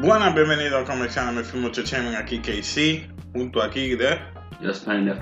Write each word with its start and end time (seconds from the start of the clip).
Buenas, 0.00 0.34
bienvenidos 0.34 0.82
a 0.82 0.84
Conversando 0.84 1.32
Me 1.32 1.42
Fui 1.42 1.60
Mucho 1.60 1.82
Chemen, 1.82 2.14
aquí 2.14 2.38
KC, 2.38 3.08
junto 3.32 3.60
aquí 3.62 3.96
de... 3.96 4.18
Just 4.62 4.84
Panda. 4.84 5.18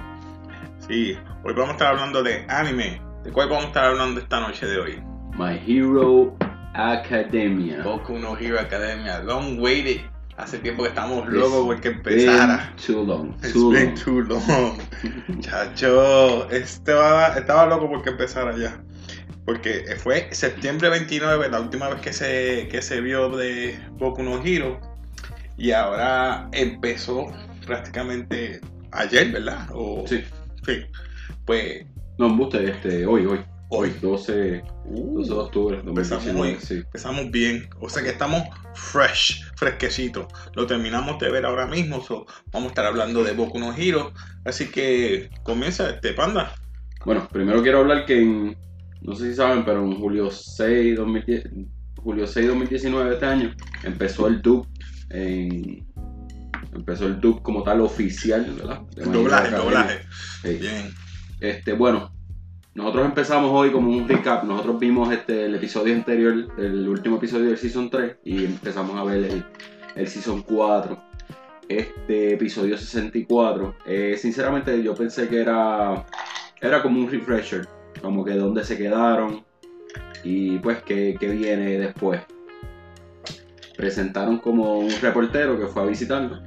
Sí, 0.87 1.17
hoy 1.45 1.55
vamos 1.55 1.71
a 1.71 1.73
estar 1.73 1.89
hablando 1.89 2.23
de 2.23 2.45
anime. 2.49 3.01
¿De 3.25 3.33
cuál 3.33 3.49
vamos 3.49 3.65
a 3.65 3.69
estar 3.69 3.85
hablando 3.87 4.21
esta 4.21 4.41
noche 4.41 4.67
de 4.67 4.79
hoy? 4.79 5.03
My 5.39 5.59
Hero 5.67 6.37
Academia. 6.75 7.83
Boku 7.83 8.19
no 8.19 8.37
Hero 8.37 8.61
Academia, 8.61 9.21
long 9.21 9.59
waited. 9.59 10.03
Hace 10.37 10.59
tiempo 10.59 10.83
que 10.83 10.91
estamos 10.91 11.27
locos 11.29 11.65
porque 11.65 11.89
empezara. 11.89 12.71
been 12.77 12.87
Too 12.87 13.05
long. 13.05 13.35
It's 13.43 13.55
Too 13.55 13.73
been 13.73 13.87
long. 13.87 13.95
too 13.97 14.21
long. 14.21 14.79
Chacho, 15.41 16.51
estaba, 16.51 17.29
estaba 17.39 17.67
loco 17.67 17.89
porque 17.89 18.11
empezara 18.11 18.55
ya. 18.59 18.79
Porque 19.47 19.85
fue 20.03 20.29
septiembre 20.33 20.91
29 20.91 21.49
la 21.49 21.61
última 21.61 21.89
vez 21.89 22.01
que 22.03 22.13
se, 22.13 22.69
que 22.71 22.83
se 22.83 23.01
vio 23.01 23.31
de 23.31 23.79
Boku 23.93 24.23
no 24.23 24.45
Hero. 24.45 24.81
Y 25.57 25.71
ahora 25.71 26.49
empezó 26.53 27.27
prácticamente 27.65 28.61
ayer, 28.93 29.33
¿verdad? 29.33 29.69
O, 29.73 30.05
Sí. 30.07 30.23
sí. 30.67 30.83
Pues 31.47 31.87
No, 32.19 32.27
embuste, 32.27 32.69
este, 32.69 33.07
hoy, 33.07 33.25
hoy. 33.27 33.41
hoy. 33.69 33.95
12, 34.03 34.63
Uh, 34.89 35.19
12 35.19 35.31
de 35.35 35.39
octubre 35.41 35.77
de 35.83 35.89
empezamos 35.89 36.25
2019. 36.27 36.41
hoy. 36.57 36.59
Sí. 36.61 36.75
Empezamos 36.75 37.31
bien, 37.31 37.69
o 37.81 37.89
sea 37.89 38.03
que 38.03 38.11
estamos 38.11 38.43
fresh, 38.75 39.45
fresquecito. 39.57 40.29
Lo 40.55 40.67
terminamos 40.67 41.19
de 41.21 41.31
ver 41.31 41.47
ahora 41.47 41.67
mismo, 41.67 42.01
so 42.03 42.27
vamos 42.53 42.69
a 42.69 42.73
estar 42.73 42.87
hablando 42.87 43.23
de 43.25 43.33
Boku 43.33 43.59
no 43.59 43.73
Hero. 43.77 44.13
Así 44.45 44.67
que 44.71 45.31
comienza 45.45 45.89
este 45.91 46.13
panda. 46.15 46.55
Bueno, 47.05 47.29
primero 47.33 47.63
quiero 47.63 47.79
hablar 47.81 48.07
que 48.07 48.21
en, 48.21 48.57
no 49.03 49.15
sé 49.15 49.31
si 49.31 49.37
saben, 49.37 49.65
pero 49.65 49.85
en 49.85 49.95
julio 49.97 50.31
6, 50.31 50.97
2010, 50.97 51.51
julio 52.03 52.27
6 52.27 52.49
2019 52.49 53.09
de 53.09 53.15
este 53.15 53.27
año, 53.27 53.55
empezó 53.85 54.27
el 54.27 54.43
dub 54.43 54.67
en, 55.11 55.87
empezó 56.75 57.07
el 57.07 57.21
dub 57.21 57.43
como 57.43 57.63
tal 57.63 57.81
oficial, 57.81 58.45
¿verdad? 58.57 58.83
El 58.97 59.13
doblaje, 59.13 59.49
el 59.49 59.55
doblaje. 59.55 59.99
Sí. 60.43 60.55
Bien. 60.55 60.95
Este, 61.41 61.73
bueno, 61.73 62.13
nosotros 62.75 63.07
empezamos 63.07 63.51
hoy 63.53 63.73
como 63.73 63.91
un 63.91 64.09
recap. 64.09 64.45
Nosotros 64.45 64.79
vimos 64.79 65.13
este, 65.13 65.47
el 65.47 65.55
episodio 65.55 65.95
anterior, 65.95 66.35
el 66.59 66.89
último 66.89 67.17
episodio 67.17 67.47
del 67.47 67.59
Season 67.59 67.91
3, 67.91 68.19
y 68.25 68.45
empezamos 68.45 68.97
a 68.97 69.05
ver 69.05 69.25
el, 69.25 69.45
el 69.97 70.09
Season 70.09 70.43
4. 70.43 71.03
Este 71.69 72.35
episodio 72.35 72.77
64. 72.77 73.77
Eh, 73.87 74.17
sinceramente, 74.19 74.83
yo 74.83 74.95
pensé 74.95 75.29
que 75.29 75.41
era, 75.41 76.07
era 76.61 76.83
como 76.83 77.01
un 77.01 77.11
refresher, 77.11 77.67
como 78.01 78.25
que 78.25 78.33
dónde 78.35 78.65
se 78.65 78.77
quedaron 78.77 79.45
y 80.25 80.59
pues 80.59 80.79
qué, 80.85 81.17
qué 81.19 81.29
viene 81.29 81.79
después. 81.79 82.21
Presentaron 83.77 84.39
como 84.39 84.79
un 84.79 84.91
reportero 85.03 85.59
que 85.59 85.67
fue 85.67 85.83
a 85.83 85.87
visitarlo. 85.87 86.41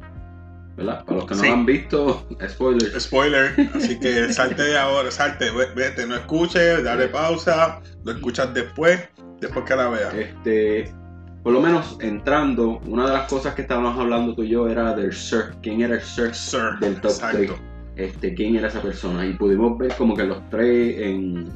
¿Verdad? 0.75 1.03
Para 1.03 1.17
los 1.17 1.25
que 1.27 1.35
no 1.35 1.41
Sí. 1.41 1.47
lo 1.47 1.53
han 1.53 1.65
visto, 1.65 2.27
spoilers. 2.47 3.03
Spoiler, 3.03 3.53
así 3.75 3.99
que 3.99 4.31
salte 4.33 4.63
de 4.63 4.77
ahora, 4.77 5.11
salte, 5.11 5.51
ve- 5.51 5.69
vete, 5.75 6.07
no 6.07 6.15
escuches, 6.15 6.83
dale 6.83 7.07
pausa, 7.09 7.81
lo 8.03 8.11
escuchas 8.13 8.53
después, 8.53 8.99
después 9.41 9.65
que 9.65 9.75
la 9.75 9.89
veas. 9.89 10.13
Este, 10.13 10.91
por 11.43 11.51
lo 11.53 11.61
menos 11.61 11.97
entrando, 12.01 12.79
una 12.85 13.05
de 13.07 13.13
las 13.13 13.27
cosas 13.29 13.55
que 13.55 13.61
estábamos 13.63 13.99
hablando 13.99 14.33
tú 14.35 14.43
y 14.43 14.49
yo 14.49 14.67
era 14.69 14.95
del 14.95 15.11
Sir. 15.13 15.55
¿Quién 15.61 15.81
era 15.81 15.95
el 15.95 16.01
Sir? 16.01 16.33
Sir, 16.33 16.79
Del 16.79 16.95
top 17.01 17.11
exacto. 17.11 17.59
Este, 17.99 18.33
¿Quién 18.33 18.55
era 18.55 18.67
esa 18.69 18.81
persona? 18.81 19.25
Y 19.25 19.33
pudimos 19.33 19.77
ver 19.77 19.93
como 19.97 20.15
que 20.15 20.23
los 20.23 20.47
tres 20.49 20.97
en, 20.99 21.51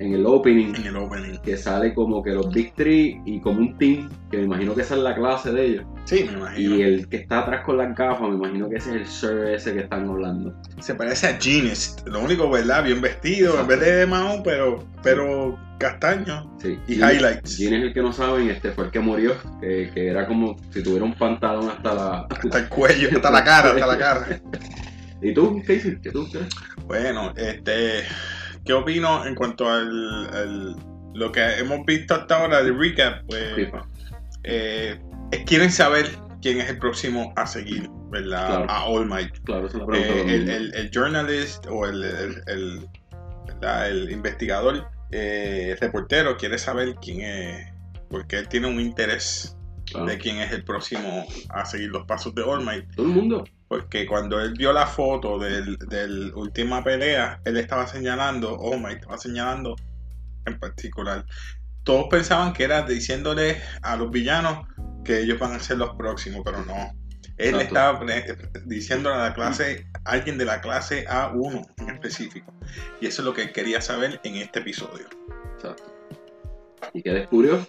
en 0.00 0.12
el 0.14 0.26
opening, 0.26 0.74
En 0.74 0.86
el 0.86 0.96
opening. 0.96 1.38
que 1.38 1.56
sale 1.56 1.94
como 1.94 2.22
que 2.22 2.32
los 2.32 2.52
Big 2.52 2.74
Three 2.74 3.20
y 3.24 3.40
como 3.40 3.60
un 3.60 3.78
team, 3.78 4.10
que 4.30 4.38
me 4.38 4.42
imagino 4.44 4.74
que 4.74 4.80
esa 4.82 4.96
es 4.96 5.02
la 5.02 5.14
clase 5.14 5.52
de 5.52 5.64
ellos. 5.66 5.84
Sí, 6.04 6.24
me 6.26 6.32
imagino. 6.38 6.76
Y 6.76 6.82
el 6.82 7.08
que 7.08 7.18
está 7.18 7.40
atrás 7.40 7.64
con 7.64 7.78
las 7.78 7.94
gafas, 7.96 8.28
me 8.28 8.34
imagino 8.34 8.68
que 8.68 8.76
ese 8.76 8.90
es 8.90 8.96
el 8.96 9.06
Sir 9.06 9.46
ese 9.54 9.72
que 9.72 9.80
están 9.80 10.08
hablando. 10.08 10.52
Se 10.80 10.94
parece 10.96 11.28
a 11.28 11.38
Genius, 11.40 11.96
lo 12.06 12.20
único, 12.20 12.50
¿verdad? 12.50 12.82
Bien 12.82 13.00
vestido, 13.00 13.60
en 13.60 13.66
vez 13.68 13.80
de 13.80 14.06
Mao, 14.06 14.42
pero, 14.42 14.84
pero 15.02 15.56
castaño. 15.78 16.50
Sí. 16.60 16.78
Y 16.88 16.94
highlights. 16.94 17.56
Gene 17.56 17.78
es 17.78 17.82
el 17.84 17.94
que 17.94 18.02
no 18.02 18.12
saben, 18.12 18.50
este 18.50 18.72
fue 18.72 18.86
el 18.86 18.90
que 18.90 19.00
murió, 19.00 19.34
que, 19.60 19.90
que 19.94 20.08
era 20.08 20.26
como 20.26 20.56
si 20.70 20.82
tuviera 20.82 21.04
un 21.04 21.14
pantalón 21.14 21.68
hasta 21.70 21.94
la... 21.94 22.26
Hasta 22.30 22.58
el 22.58 22.68
cuello, 22.68 23.08
hasta 23.14 23.30
la 23.30 23.44
cara, 23.44 23.70
hasta 23.70 23.86
la 23.86 23.98
cara. 23.98 24.40
¿Y 25.22 25.32
tú, 25.32 25.60
Casey? 25.66 25.98
¿Qué 26.02 26.10
tú? 26.10 26.28
Bueno, 26.86 27.32
este, 27.36 28.04
¿qué 28.64 28.72
opino 28.72 29.24
en 29.26 29.34
cuanto 29.34 29.68
al, 29.70 30.28
al- 30.34 30.76
lo 31.14 31.30
que 31.32 31.40
hemos 31.58 31.84
visto 31.86 32.14
hasta 32.14 32.40
ahora 32.42 32.62
de 32.62 32.72
recap? 32.72 33.24
Pues, 33.26 33.54
FIFA. 33.54 33.86
eh, 34.42 34.98
quieren 35.46 35.70
saber 35.70 36.08
quién 36.42 36.60
es 36.60 36.68
el 36.68 36.78
próximo 36.78 37.32
a 37.36 37.46
seguir, 37.46 37.88
¿verdad? 38.10 38.46
Claro. 38.48 38.66
A 38.70 38.84
All 38.86 39.06
Might. 39.06 39.32
Claro, 39.44 39.66
esa 39.66 39.78
es 39.78 39.80
la 39.80 39.86
pregunta. 39.86 40.14
Eh, 40.14 40.34
el 40.34 40.48
el, 40.50 40.74
el- 40.74 40.90
journalist 40.90 41.66
o 41.70 41.86
el, 41.86 42.02
el- 42.04 42.42
el- 42.46 44.10
investigador, 44.10 44.88
eh, 45.10 45.70
el 45.72 45.78
reportero, 45.78 46.36
quiere 46.36 46.58
saber 46.58 46.96
quién 47.00 47.20
es, 47.22 47.72
porque 48.10 48.36
él 48.38 48.48
tiene 48.48 48.66
un 48.66 48.80
interés 48.80 49.56
Claro. 49.94 50.06
de 50.10 50.18
quién 50.18 50.38
es 50.38 50.52
el 50.52 50.64
próximo 50.64 51.26
a 51.50 51.64
seguir 51.64 51.90
los 51.90 52.04
pasos 52.06 52.34
de 52.34 52.42
All 52.42 52.64
Might. 52.64 52.94
Todo 52.94 53.06
el 53.06 53.12
mundo. 53.12 53.44
Porque 53.68 54.06
cuando 54.06 54.40
él 54.40 54.54
vio 54.56 54.72
la 54.72 54.86
foto 54.86 55.38
del, 55.38 55.76
del 55.88 56.32
última 56.34 56.82
pelea, 56.82 57.40
él 57.44 57.56
estaba 57.56 57.86
señalando, 57.86 58.56
All 58.58 58.80
Might 58.80 58.98
estaba 58.98 59.18
señalando 59.18 59.76
en 60.46 60.58
particular. 60.58 61.24
Todos 61.84 62.06
pensaban 62.10 62.52
que 62.52 62.64
era 62.64 62.82
diciéndole 62.82 63.60
a 63.82 63.96
los 63.96 64.10
villanos 64.10 64.66
que 65.04 65.20
ellos 65.20 65.38
van 65.38 65.52
a 65.52 65.60
ser 65.60 65.76
los 65.78 65.94
próximos, 65.96 66.42
pero 66.44 66.64
no. 66.64 66.92
Él 67.36 67.54
Exacto. 67.60 67.64
estaba 68.04 68.06
diciéndole 68.64 69.16
a 69.16 69.18
la 69.18 69.34
clase, 69.34 69.86
alguien 70.04 70.38
de 70.38 70.44
la 70.44 70.60
clase 70.60 71.04
A1 71.06 71.66
en 71.78 71.90
específico. 71.90 72.54
Y 73.00 73.06
eso 73.06 73.22
es 73.22 73.26
lo 73.26 73.34
que 73.34 73.50
quería 73.52 73.80
saber 73.80 74.20
en 74.24 74.36
este 74.36 74.60
episodio. 74.60 75.06
Exacto. 75.56 75.84
¿Y 76.92 77.02
qué 77.02 77.10
descubrió? 77.10 77.66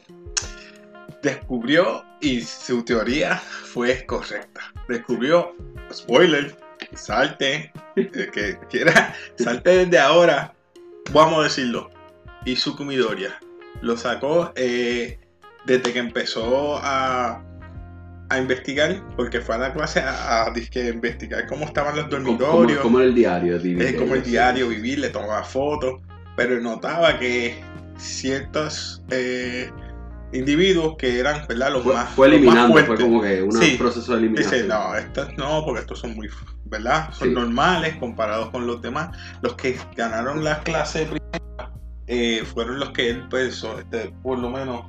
Descubrió 1.25 2.05
y 2.21 2.41
su 2.41 2.85
teoría 2.85 3.37
fue 3.37 4.05
correcta. 4.05 4.61
Descubrió, 4.87 5.55
spoiler, 5.91 6.55
salte, 6.93 7.73
el 7.95 8.29
que 8.29 8.59
quiera, 8.69 9.15
salte 9.35 9.85
desde 9.85 9.97
ahora, 9.97 10.53
vamos 11.11 11.39
a 11.39 11.43
decirlo. 11.45 11.89
Izuku 12.45 12.85
Midoriya 12.85 13.39
lo 13.81 13.97
sacó 13.97 14.53
eh, 14.55 15.17
desde 15.65 15.93
que 15.93 15.97
empezó 15.97 16.77
a, 16.77 17.43
a 18.29 18.37
investigar, 18.37 19.01
porque 19.15 19.41
fue 19.41 19.55
a 19.55 19.57
la 19.57 19.73
clase 19.73 20.01
a, 20.01 20.53
investigar 20.75 21.47
cómo 21.47 21.65
estaban 21.65 21.95
los 21.95 22.07
dormitorios. 22.07 22.81
como 22.81 22.99
el 22.99 23.15
diario. 23.15 23.57
de 23.57 23.95
como 23.95 24.13
el 24.13 24.21
diario, 24.21 24.69
vivir, 24.69 24.99
le 24.99 25.09
tomaba 25.09 25.43
fotos, 25.43 26.01
pero 26.37 26.61
notaba 26.61 27.17
que 27.17 27.59
ciertos 27.97 29.01
eh, 29.09 29.71
individuos 30.35 30.95
que 30.97 31.19
eran, 31.19 31.45
¿verdad? 31.47 31.71
Los 31.71 31.83
Fue, 31.83 31.93
más, 31.93 32.09
fue 32.11 32.27
eliminando, 32.27 32.85
fue 32.85 32.97
como 32.97 33.21
que 33.21 33.41
un 33.41 33.51
Sí. 33.53 33.75
proceso 33.77 34.11
de 34.13 34.19
eliminación. 34.19 34.53
dice, 34.53 34.67
no, 34.67 34.95
estos 34.95 35.37
no, 35.37 35.63
porque 35.65 35.81
estos 35.81 35.99
son 35.99 36.15
muy, 36.15 36.29
¿verdad? 36.65 37.11
Son 37.13 37.29
Sí. 37.29 37.33
normales 37.33 37.95
comparados 37.97 38.49
con 38.49 38.67
los 38.67 38.81
demás. 38.81 39.15
Los 39.41 39.55
que 39.55 39.77
ganaron 39.95 40.43
la 40.43 40.59
clase 40.61 41.05
primera 41.05 41.71
eh, 42.07 42.43
fueron 42.53 42.79
los 42.79 42.91
que 42.91 43.09
él 43.09 43.27
pensó, 43.29 43.79
este, 43.79 44.13
por 44.21 44.37
lo 44.37 44.49
menos, 44.49 44.85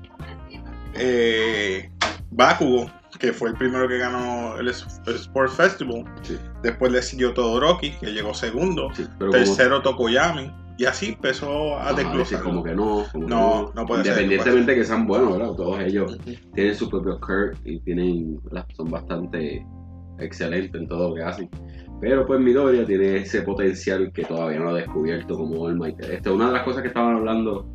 eh, 0.94 1.90
Bakugo, 2.30 2.90
que 3.18 3.32
fue 3.32 3.48
el 3.50 3.56
primero 3.56 3.88
que 3.88 3.98
ganó 3.98 4.56
el, 4.58 4.68
Sport 4.68 5.52
Festival. 5.52 6.04
Sí. 6.22 6.38
Después 6.62 6.92
le 6.92 7.02
siguió 7.02 7.32
Todoroki, 7.32 7.92
que 7.92 8.12
llegó 8.12 8.34
segundo. 8.34 8.90
Sí, 8.94 9.06
pero 9.18 9.30
como, 9.30 9.44
Tercero 9.44 9.82
Tokoyami. 9.82 10.52
Y 10.78 10.84
así 10.84 11.08
empezó 11.10 11.78
a 11.78 11.92
dice 11.92 12.04
desglosar. 12.04 12.42
como 12.42 12.62
que 12.62 12.74
no, 12.74 13.04
como 13.10 13.26
que 13.26 13.34
No, 13.34 13.72
no 13.74 13.86
puede 13.86 14.04
ser, 14.04 14.22
Independientemente 14.22 14.74
que 14.74 14.84
sean 14.84 15.06
buenos, 15.06 15.32
¿verdad? 15.32 15.54
Todos 15.54 15.80
ellos 15.80 16.18
tienen 16.54 16.74
su 16.74 16.90
propio 16.90 17.18
curve 17.20 17.54
y 17.64 17.80
tienen, 17.80 18.38
son 18.76 18.90
bastante 18.90 19.64
excelentes 20.18 20.80
en 20.80 20.88
todo 20.88 21.10
lo 21.10 21.14
que 21.14 21.22
hacen. 21.22 21.48
Pero 22.00 22.26
pues 22.26 22.40
Midoriya 22.40 22.84
tiene 22.84 23.16
ese 23.18 23.42
potencial 23.42 24.12
que 24.12 24.24
todavía 24.24 24.58
no 24.58 24.70
ha 24.70 24.74
descubierto 24.74 25.36
como 25.36 25.62
All 25.62 25.78
Might. 25.78 25.98
Este, 26.00 26.30
una 26.30 26.48
de 26.48 26.52
las 26.52 26.62
cosas 26.62 26.82
que 26.82 26.88
estaban 26.88 27.16
hablando 27.16 27.66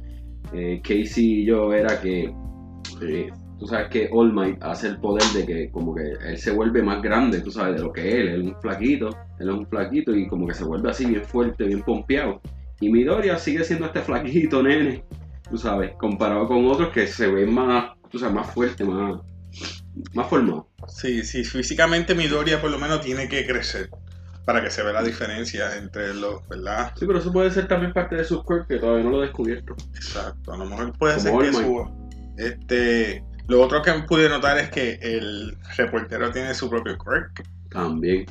eh, 0.53 0.79
Casey 0.83 1.41
y 1.41 1.45
yo 1.45 1.73
era 1.73 1.99
que 1.99 2.33
eh, 3.01 3.29
tú 3.59 3.65
sabes 3.65 3.89
que 3.89 4.09
All 4.11 4.31
Might 4.31 4.61
hace 4.61 4.89
el 4.89 4.97
poder 4.99 5.23
de 5.35 5.45
que 5.45 5.71
como 5.71 5.95
que 5.95 6.03
él 6.03 6.37
se 6.37 6.51
vuelve 6.51 6.83
más 6.83 7.01
grande, 7.01 7.41
tú 7.41 7.49
sabes, 7.49 7.77
de 7.77 7.81
lo 7.81 7.91
que 7.91 8.21
él, 8.21 8.27
él 8.27 8.41
es 8.41 8.47
un 8.47 8.61
flaquito, 8.61 9.09
él 9.39 9.49
es 9.49 9.55
un 9.55 9.65
flaquito 9.65 10.15
y 10.15 10.27
como 10.27 10.45
que 10.45 10.53
se 10.53 10.63
vuelve 10.63 10.91
así 10.91 11.05
bien 11.05 11.23
fuerte, 11.23 11.63
bien 11.63 11.81
pompeado. 11.81 12.41
Y 12.81 12.89
Midoriya 12.89 13.37
sigue 13.37 13.63
siendo 13.63 13.85
este 13.85 14.01
flaquito, 14.01 14.61
nene, 14.61 15.05
tú 15.49 15.57
sabes, 15.57 15.93
comparado 15.97 16.47
con 16.47 16.65
otros 16.67 16.89
que 16.89 17.07
se 17.07 17.27
ven 17.27 17.53
más, 17.53 17.91
tú 18.09 18.19
sabes, 18.19 18.35
más 18.35 18.53
fuerte, 18.53 18.83
más, 18.83 19.21
más 20.13 20.27
formado. 20.27 20.67
Sí, 20.87 21.23
sí, 21.23 21.43
físicamente 21.43 22.15
Midoriya 22.15 22.59
por 22.59 22.71
lo 22.71 22.79
menos 22.79 23.01
tiene 23.01 23.29
que 23.29 23.45
crecer 23.45 23.89
para 24.45 24.63
que 24.63 24.71
se 24.71 24.81
vea 24.81 24.93
la 24.93 25.03
diferencia 25.03 25.77
entre 25.77 26.13
los, 26.13 26.47
¿verdad? 26.47 26.91
Sí, 26.97 27.05
pero 27.05 27.19
eso 27.19 27.31
puede 27.31 27.51
ser 27.51 27.67
también 27.67 27.93
parte 27.93 28.15
de 28.15 28.23
su 28.23 28.43
cuerpo 28.43 28.67
que 28.67 28.79
todavía 28.79 29.03
no 29.03 29.11
lo 29.11 29.19
he 29.19 29.27
descubierto. 29.27 29.75
Exacto, 29.95 30.53
a 30.53 30.57
lo 30.57 30.65
mejor 30.65 30.97
puede 30.97 31.15
Como 31.23 31.41
ser 31.41 31.51
que 31.51 31.57
suba. 31.57 31.91
Este, 32.37 33.23
Lo 33.47 33.61
otro 33.61 33.81
que 33.81 33.93
pude 34.07 34.27
notar 34.27 34.57
es 34.57 34.69
que 34.71 34.97
el 35.01 35.55
reportero 35.77 36.31
tiene 36.31 36.53
su 36.55 36.69
propio 36.69 36.97
quirk. 36.97 37.47
También, 37.69 38.25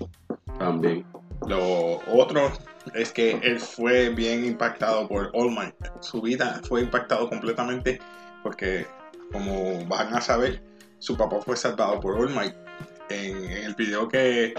también. 0.58 1.04
Lo 1.46 2.00
otro 2.08 2.52
es 2.94 3.12
que 3.12 3.32
él 3.42 3.60
fue 3.60 4.10
bien 4.10 4.44
impactado 4.44 5.08
por 5.08 5.30
All 5.34 5.50
Might. 5.50 5.74
Su 6.00 6.20
vida 6.20 6.60
fue 6.68 6.80
impactado 6.82 7.28
completamente 7.28 8.00
porque, 8.42 8.86
como 9.32 9.84
van 9.86 10.14
a 10.14 10.20
saber, 10.20 10.62
su 10.98 11.16
papá 11.16 11.40
fue 11.40 11.56
salvado 11.56 12.00
por 12.00 12.16
All 12.18 12.30
Might. 12.34 12.54
En, 13.08 13.36
en 13.44 13.64
el 13.64 13.74
video 13.74 14.06
que, 14.08 14.54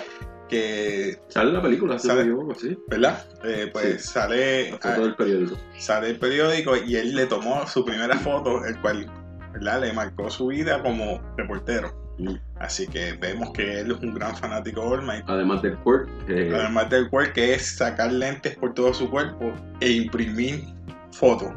que 0.50 1.18
Sale 1.30 1.54
la 1.54 1.62
película, 1.62 1.98
Sale. 1.98 2.30
sí. 2.60 2.78
¿verdad? 2.90 3.26
Eh, 3.46 3.70
pues 3.72 4.02
Sí. 4.04 4.10
sale, 4.10 4.72
La 4.72 4.78
foto 4.78 5.02
del 5.04 5.16
periódico. 5.16 5.58
sale 5.78 6.10
el 6.10 6.20
periódico 6.20 6.76
y 6.76 6.98
él 6.98 7.16
le 7.16 7.28
tomó 7.28 7.66
su 7.68 7.86
primera 7.86 8.18
foto, 8.20 8.66
el 8.66 8.80
cual 8.82 9.10
¿verdad? 9.54 9.82
le 9.82 9.94
marcó 9.94 10.30
su 10.30 10.48
vida 10.48 10.82
como 10.84 11.22
reportero. 11.38 12.01
Mm. 12.22 12.38
Así 12.60 12.88
que 12.88 13.14
vemos 13.14 13.52
que 13.52 13.82
él 13.82 13.92
es 13.92 14.00
un 14.02 14.14
gran 14.14 14.36
fanático 14.36 14.82
de 14.82 14.88
All 14.88 15.02
Might. 15.04 15.24
Además 15.28 15.62
del 15.62 15.78
quirk, 15.78 16.26
que 16.28 16.54
Además 16.54 16.90
del 16.90 17.10
cual 17.10 17.34
que 17.34 17.56
es 17.56 17.78
sacar 17.78 18.12
lentes 18.12 18.56
por 18.56 18.74
todo 18.74 18.94
su 18.94 19.10
cuerpo 19.10 19.52
e 19.80 19.92
imprimir 19.92 20.64
fotos. 21.12 21.52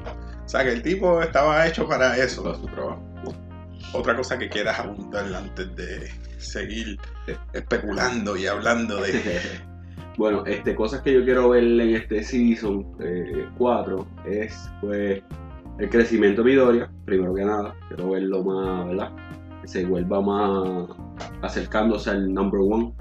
O 0.45 0.49
sea 0.49 0.65
que 0.65 0.73
el 0.73 0.83
tipo 0.83 1.23
estaba 1.23 1.67
hecho 1.67 1.87
para 1.87 2.17
eso. 2.17 2.43
para 2.43 2.57
su 2.57 2.67
trabajo. 2.67 3.03
Otra 3.93 4.17
cosa 4.17 4.39
que 4.39 4.49
quieras 4.49 4.79
abundar 4.79 5.33
antes 5.35 5.77
de 5.77 6.11
seguir 6.39 6.99
especulando 7.53 8.37
y 8.37 8.47
hablando 8.47 9.01
de... 9.01 9.21
bueno, 10.17 10.45
este, 10.47 10.75
cosas 10.75 11.03
que 11.03 11.13
yo 11.13 11.25
quiero 11.25 11.51
ver 11.51 11.65
en 11.65 11.95
este 11.95 12.23
season 12.25 12.87
4 13.57 14.07
es 14.27 14.69
pues 14.81 15.23
el 15.79 15.91
crecimiento 15.91 16.43
de 16.43 16.51
Midoriya, 16.51 16.91
primero 17.05 17.35
que 17.35 17.45
nada. 17.45 17.75
Quiero 17.89 18.11
verlo 18.11 18.43
más, 18.45 18.87
¿verdad? 18.87 19.11
Se 19.67 19.85
vuelva 19.85 20.21
más 20.21 20.89
acercándose 21.43 22.11
al 22.11 22.33
number 22.33 22.61
one. 22.61 22.93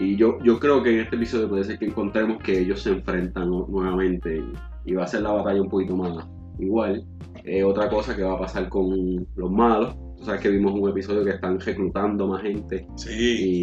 Y 0.00 0.16
yo, 0.16 0.38
yo 0.42 0.58
creo 0.58 0.82
que 0.82 0.92
en 0.94 1.00
este 1.00 1.16
episodio 1.16 1.48
puede 1.48 1.64
ser 1.64 1.78
que 1.78 1.86
encontremos 1.86 2.42
que 2.42 2.58
ellos 2.60 2.82
se 2.82 2.90
enfrentan 2.90 3.48
nu- 3.48 3.66
nuevamente 3.68 4.38
y, 4.38 4.90
y 4.90 4.94
va 4.94 5.04
a 5.04 5.06
ser 5.06 5.22
la 5.22 5.30
batalla 5.30 5.62
un 5.62 5.68
poquito 5.68 5.96
más 5.96 6.26
igual. 6.58 7.04
Eh, 7.44 7.62
otra 7.62 7.88
cosa 7.88 8.16
que 8.16 8.22
va 8.22 8.34
a 8.34 8.38
pasar 8.38 8.68
con 8.68 9.26
los 9.36 9.50
malos. 9.50 9.94
Tú 10.18 10.24
sabes 10.24 10.40
que 10.40 10.48
vimos 10.48 10.72
un 10.74 10.88
episodio 10.90 11.22
que 11.24 11.30
están 11.30 11.60
reclutando 11.60 12.26
más 12.26 12.42
gente 12.42 12.86
Sí, 12.96 13.10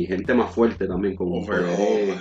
y 0.04 0.06
gente 0.06 0.34
más 0.34 0.54
fuerte 0.54 0.88
también, 0.88 1.16
como 1.16 1.40
Overhaul. 1.40 2.16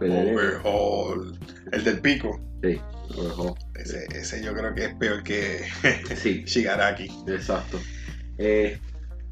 Overhaul. 0.00 1.38
El 1.72 1.84
del 1.84 2.00
pico. 2.00 2.38
sí, 2.62 2.78
Overhaul. 3.16 3.54
Ese, 3.76 4.06
ese 4.14 4.44
yo 4.44 4.52
creo 4.54 4.74
que 4.74 4.84
es 4.86 4.94
peor 4.96 5.22
que 5.22 5.60
Sí, 6.16 6.42
Shigaraki. 6.46 7.08
exacto. 7.28 7.78
Eh, 8.38 8.78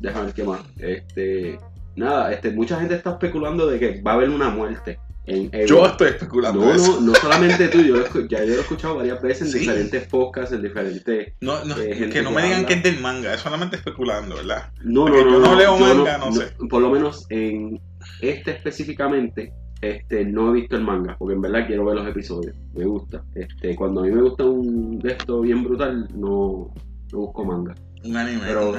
déjame 0.00 0.26
ver 0.26 0.34
qué 0.34 0.44
más. 0.44 0.60
Este, 0.78 1.58
nada, 1.96 2.32
este, 2.32 2.50
mucha 2.50 2.78
gente 2.78 2.94
está 2.94 3.10
especulando 3.10 3.66
de 3.66 3.78
que 3.78 4.00
va 4.02 4.12
a 4.12 4.14
haber 4.14 4.30
una 4.30 4.48
muerte. 4.50 4.98
En. 5.28 5.50
Yo 5.66 5.84
estoy 5.86 6.10
especulando 6.10 6.60
no, 6.60 6.72
eso. 6.72 7.00
no, 7.00 7.08
no 7.08 7.14
solamente 7.16 7.66
tú, 7.66 7.80
yo 7.82 7.96
lo 7.96 8.04
ya 8.28 8.44
yo 8.44 8.46
lo 8.46 8.58
he 8.58 8.60
escuchado 8.60 8.94
varias 8.96 9.20
veces 9.20 9.48
en 9.48 9.52
Sí. 9.54 9.58
diferentes 9.58 10.06
podcasts, 10.06 10.52
en 10.54 10.62
diferentes... 10.62 11.32
No, 11.40 11.64
no, 11.64 11.76
Eh, 11.78 11.96
gente 11.96 12.10
que 12.14 12.22
no 12.22 12.28
que 12.30 12.36
me 12.36 12.42
digan 12.42 12.58
habla. 12.58 12.68
que 12.68 12.74
es 12.74 12.82
del 12.84 13.00
manga, 13.00 13.34
es 13.34 13.40
solamente 13.40 13.74
especulando, 13.76 14.36
¿verdad? 14.36 14.70
No, 14.84 15.06
Porque 15.06 15.24
no, 15.24 15.30
no, 15.30 15.38
yo 15.38 15.40
no 15.40 15.56
leo 15.56 15.78
manga, 15.78 16.18
no 16.18 16.30
sé. 16.32 16.52
Por 16.70 16.80
lo 16.80 16.90
menos 16.90 17.26
en 17.30 17.80
este 18.20 18.52
específicamente, 18.52 19.52
este, 19.80 20.24
no 20.24 20.50
he 20.50 20.60
visto 20.60 20.76
el 20.76 20.84
manga, 20.84 21.16
porque 21.18 21.34
en 21.34 21.40
verdad 21.40 21.66
quiero 21.66 21.84
ver 21.84 21.96
los 21.96 22.06
episodios. 22.06 22.54
Me 22.74 22.84
gusta. 22.84 23.24
Este, 23.34 23.74
cuando 23.74 24.02
a 24.02 24.04
mí 24.04 24.12
me 24.12 24.22
gusta 24.22 24.44
un 24.44 25.00
de 25.00 25.10
esto 25.10 25.40
bien 25.40 25.64
brutal, 25.64 26.08
no, 26.14 26.72
no 27.12 27.18
busco 27.18 27.44
manga. 27.44 27.74
Un 28.04 28.16
anime. 28.16 28.42
Pero 28.46 28.76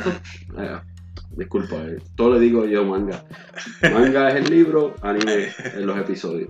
eh, 1.18 1.36
disculpa, 1.38 1.76
eh, 1.78 1.98
todo 2.16 2.34
le 2.36 2.40
digo 2.40 2.66
yo 2.66 2.84
manga. 2.86 3.24
Manga 3.94 4.30
es 4.30 4.36
el 4.46 4.50
libro, 4.52 4.96
anime 5.02 5.50
en 5.76 5.86
los 5.86 5.98
episodios. 5.98 6.50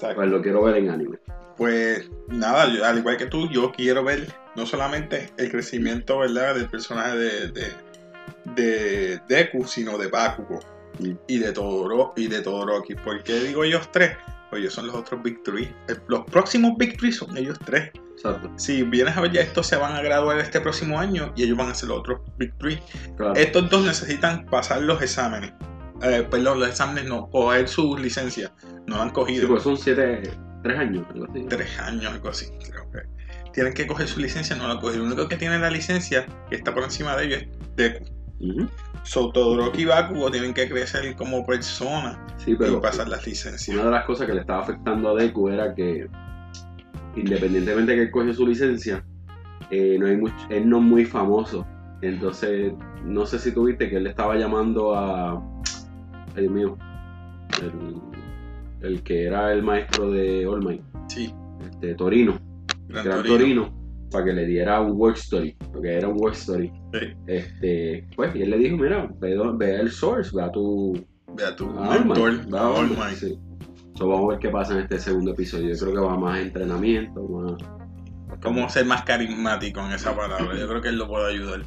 Pues 0.00 0.28
lo 0.28 0.42
quiero 0.42 0.62
ver 0.64 0.76
en 0.76 0.90
anime. 0.90 1.18
Pues 1.56 2.10
nada, 2.28 2.66
yo- 2.72 2.84
al 2.84 2.98
igual 2.98 3.16
que 3.16 3.26
tú, 3.26 3.48
yo 3.50 3.72
quiero 3.72 4.02
ver 4.04 4.26
no 4.56 4.66
solamente 4.66 5.30
el 5.36 5.50
crecimiento, 5.50 6.18
¿verdad?, 6.18 6.54
del 6.56 6.68
personaje 6.68 7.16
de, 7.16 7.48
de, 7.52 7.72
de 8.56 9.20
Deku, 9.28 9.64
sino 9.66 9.98
de 9.98 10.08
Bakugo 10.08 10.60
Mm. 11.00 11.10
y 11.26 11.38
de 11.40 11.50
Todoro 11.52 12.12
y 12.16 12.28
de 12.28 12.40
Todoroki. 12.40 12.94
¿Por 12.94 13.20
qué 13.24 13.40
digo 13.40 13.64
ellos 13.64 13.90
tres? 13.90 14.16
Pues 14.48 14.60
ellos 14.60 14.74
son 14.74 14.86
los 14.86 14.94
otros 14.94 15.20
Big 15.24 15.42
Three. 15.42 15.68
El- 15.88 16.00
los 16.06 16.24
próximos 16.26 16.74
Big 16.78 16.96
Three 16.96 17.10
son 17.10 17.36
ellos 17.36 17.58
tres. 17.64 17.90
Exacto. 18.14 18.50
Si 18.56 18.82
vienes 18.82 19.16
a 19.16 19.20
ver 19.20 19.32
ya 19.32 19.40
estos 19.42 19.66
se 19.66 19.76
van 19.76 19.94
a 19.94 20.00
graduar 20.02 20.38
este 20.38 20.60
próximo 20.60 20.98
año 20.98 21.32
y 21.36 21.42
ellos 21.44 21.56
van 21.58 21.68
a 21.70 21.74
ser 21.74 21.88
los 21.90 21.98
otros 21.98 22.20
Big 22.38 22.52
Three. 22.58 22.80
Claro. 23.16 23.34
Estos 23.34 23.68
dos 23.70 23.84
necesitan 23.84 24.46
pasar 24.46 24.82
los 24.82 25.02
exámenes. 25.02 25.52
Eh, 26.02 26.26
perdón, 26.30 26.60
los 26.60 26.68
exámenes 26.68 27.04
no, 27.06 27.28
coger 27.30 27.68
su 27.68 27.96
licencia. 27.96 28.52
No 28.86 28.96
la 28.96 29.02
han 29.02 29.08
Sí, 29.08 29.14
cogido. 29.14 29.48
pues 29.48 29.62
son 29.62 29.76
siete, 29.76 30.22
tres 30.62 30.78
años, 30.78 31.04
algo 31.12 31.26
así. 31.30 31.46
tres 31.48 31.78
años, 31.78 32.12
algo 32.12 32.28
así, 32.28 32.46
creo 32.70 32.90
que. 32.90 32.98
Tienen 33.52 33.72
que 33.72 33.86
coger 33.86 34.08
su 34.08 34.18
licencia, 34.20 34.56
no 34.56 34.66
la 34.66 34.80
cogen. 34.80 34.98
Lo 35.00 35.04
único 35.06 35.28
que 35.28 35.36
tiene 35.36 35.58
la 35.58 35.70
licencia, 35.70 36.26
que 36.50 36.56
está 36.56 36.74
por 36.74 36.82
encima 36.82 37.16
de 37.16 37.24
ellos, 37.26 37.42
es 37.42 37.48
Deku. 37.76 38.04
Ujú. 38.40 38.68
So, 39.04 39.30
Todoroki 39.30 39.82
y 39.82 39.84
Bakugo 39.84 40.30
tienen 40.30 40.52
que 40.54 40.68
crecer 40.68 41.14
como 41.14 41.46
personas 41.46 42.18
Sí, 42.38 42.52
y 42.58 42.76
pasar 42.80 43.06
las 43.08 43.24
licencias. 43.26 43.74
una 43.76 43.84
de 43.86 43.90
las 43.92 44.04
cosas 44.06 44.26
que 44.26 44.34
le 44.34 44.40
estaba 44.40 44.62
afectando 44.62 45.10
a 45.10 45.14
Deku 45.14 45.48
era 45.50 45.74
que, 45.74 46.08
independientemente 47.16 47.92
de 47.92 47.98
que 47.98 48.02
él 48.04 48.10
coge 48.10 48.32
su 48.34 48.46
licencia, 48.46 49.04
eh, 49.70 49.96
no 49.98 50.06
hay 50.06 50.16
mucho, 50.16 50.34
él 50.50 50.68
no 50.68 50.78
es 50.78 50.82
muy 50.82 51.04
famoso. 51.04 51.66
Entonces, 52.02 52.72
no 53.04 53.24
sé 53.24 53.38
si 53.38 53.52
tuviste 53.52 53.88
que 53.88 53.96
él 53.96 54.06
estaba 54.06 54.36
llamando 54.36 54.94
a. 54.94 55.32
Ay, 56.36 56.42
Dios 56.42 56.52
mío. 56.52 56.78
El, 57.62 58.88
el 58.88 59.02
que 59.02 59.24
era 59.24 59.52
el 59.52 59.62
maestro 59.62 60.10
de 60.10 60.46
All 60.46 60.62
Might, 60.64 60.82
Sí, 61.08 61.32
este, 61.70 61.94
Torino. 61.94 62.38
Gran 62.88 63.04
Gran 63.04 63.16
Torino. 63.18 63.38
Torino. 63.38 63.84
Para 64.10 64.24
que 64.26 64.32
le 64.32 64.46
diera 64.46 64.80
un 64.80 64.92
work 64.92 65.16
story. 65.16 65.56
Porque 65.72 65.94
era 65.94 66.08
un 66.08 66.20
work 66.20 66.34
story. 66.34 66.70
Sí. 66.92 66.98
Este, 67.26 68.06
pues, 68.16 68.34
y 68.36 68.42
él 68.42 68.50
le 68.50 68.58
dijo: 68.58 68.76
Mira, 68.76 69.08
ve, 69.20 69.36
ve 69.56 69.76
el 69.80 69.90
source, 69.90 70.30
ve 70.34 70.42
a 70.42 70.52
tu, 70.52 70.92
Ve 71.36 71.44
a 71.44 71.56
tu 71.56 71.66
mentor, 71.68 72.40
All 72.52 72.90
Might. 72.90 73.16
sí. 73.16 73.38
So, 73.96 74.08
vamos 74.08 74.26
a 74.26 74.30
ver 74.32 74.38
qué 74.40 74.48
pasa 74.48 74.72
en 74.74 74.80
este 74.80 74.98
segundo 74.98 75.32
episodio. 75.32 75.72
Yo 75.74 75.78
creo 75.80 75.92
que 75.94 76.00
va 76.00 76.16
más 76.18 76.38
entrenamiento, 76.40 77.22
más. 77.22 77.62
Cómo 78.42 78.68
ser 78.68 78.84
más 78.86 79.02
carismático 79.04 79.80
en 79.80 79.92
esa 79.92 80.14
palabra. 80.16 80.56
Yo 80.58 80.66
creo 80.68 80.80
que 80.82 80.88
él 80.88 80.96
lo 80.98 81.06
puede 81.08 81.32
ayudar. 81.32 81.62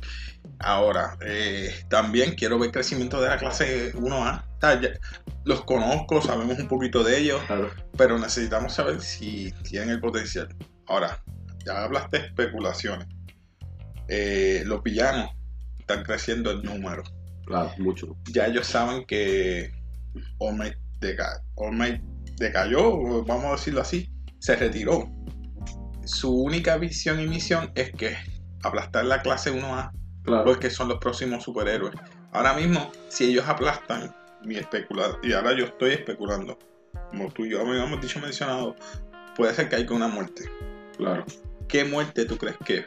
Ahora, 0.59 1.18
eh, 1.25 1.73
también 1.90 2.35
quiero 2.35 2.59
ver 2.59 2.71
crecimiento 2.71 3.21
de 3.21 3.30
la 3.30 3.37
clase 3.37 3.94
1A. 3.95 4.44
O 4.57 4.59
sea, 4.59 4.81
ya- 4.81 4.90
los 5.45 5.63
conozco, 5.63 6.21
sabemos 6.21 6.59
un 6.59 6.68
poquito 6.68 7.04
de 7.04 7.19
ellos. 7.19 7.42
Claro. 7.47 7.69
pero 7.97 8.19
necesitamos 8.19 8.73
saber 8.73 9.02
si 9.02 9.52
tienen 9.63 9.90
el 9.90 9.99
potencial. 10.02 10.47
Ahora, 10.87 11.23
ya 11.66 11.83
hablaste 11.83 12.19
de 12.19 12.25
especulaciones. 12.28 13.07
Eh, 14.07 14.61
los 14.68 14.83
villanos 14.83 15.31
están 15.80 16.04
creciendo 16.04 16.52
en 16.52 16.61
número. 16.63 17.02
Claro, 17.45 17.71
mucho. 17.80 18.16
Ya 18.31 18.45
ellos 18.45 18.68
saben 18.68 19.06
que 19.06 19.71
All 20.37 20.56
Might, 20.57 20.75
deca- 20.99 21.42
All 21.56 21.75
Might 21.75 22.02
decayó, 22.37 23.23
vamos 23.25 23.45
a 23.45 23.51
decirlo 23.51 23.81
así, 23.81 24.09
se 24.39 24.56
retiró. 24.56 25.09
Su 26.06 26.33
única 26.33 26.77
visión 26.77 27.19
y 27.19 27.27
misión 27.27 27.71
es 27.75 27.91
que 27.91 28.15
aplastar 28.63 29.06
la 29.06 29.21
clase 29.21 29.51
1A 29.51 29.91
Claro. 30.23 30.44
porque 30.44 30.69
son 30.69 30.89
los 30.89 30.97
próximos 30.99 31.44
superhéroes. 31.44 31.95
Ahora 32.33 32.53
mismo, 32.53 32.91
si 33.07 33.25
ellos 33.25 33.45
aplastan 33.47 34.13
mi 34.44 34.57
especulado, 34.57 35.19
y 35.23 35.31
ahora 35.33 35.53
yo 35.57 35.65
estoy 35.65 35.91
especulando, 35.91 36.59
como 37.11 37.31
tú 37.31 37.45
y 37.45 37.51
yo 37.51 37.61
habíamos 37.61 38.01
dicho 38.01 38.19
mencionado, 38.19 38.75
puede 39.37 39.53
ser 39.53 39.69
que 39.69 39.77
haya 39.77 39.91
una 39.91 40.09
muerte. 40.09 40.51
Claro. 40.97 41.25
¿Qué 41.69 41.85
muerte 41.85 42.25
tú 42.25 42.37
crees 42.37 42.57
que 42.65 42.85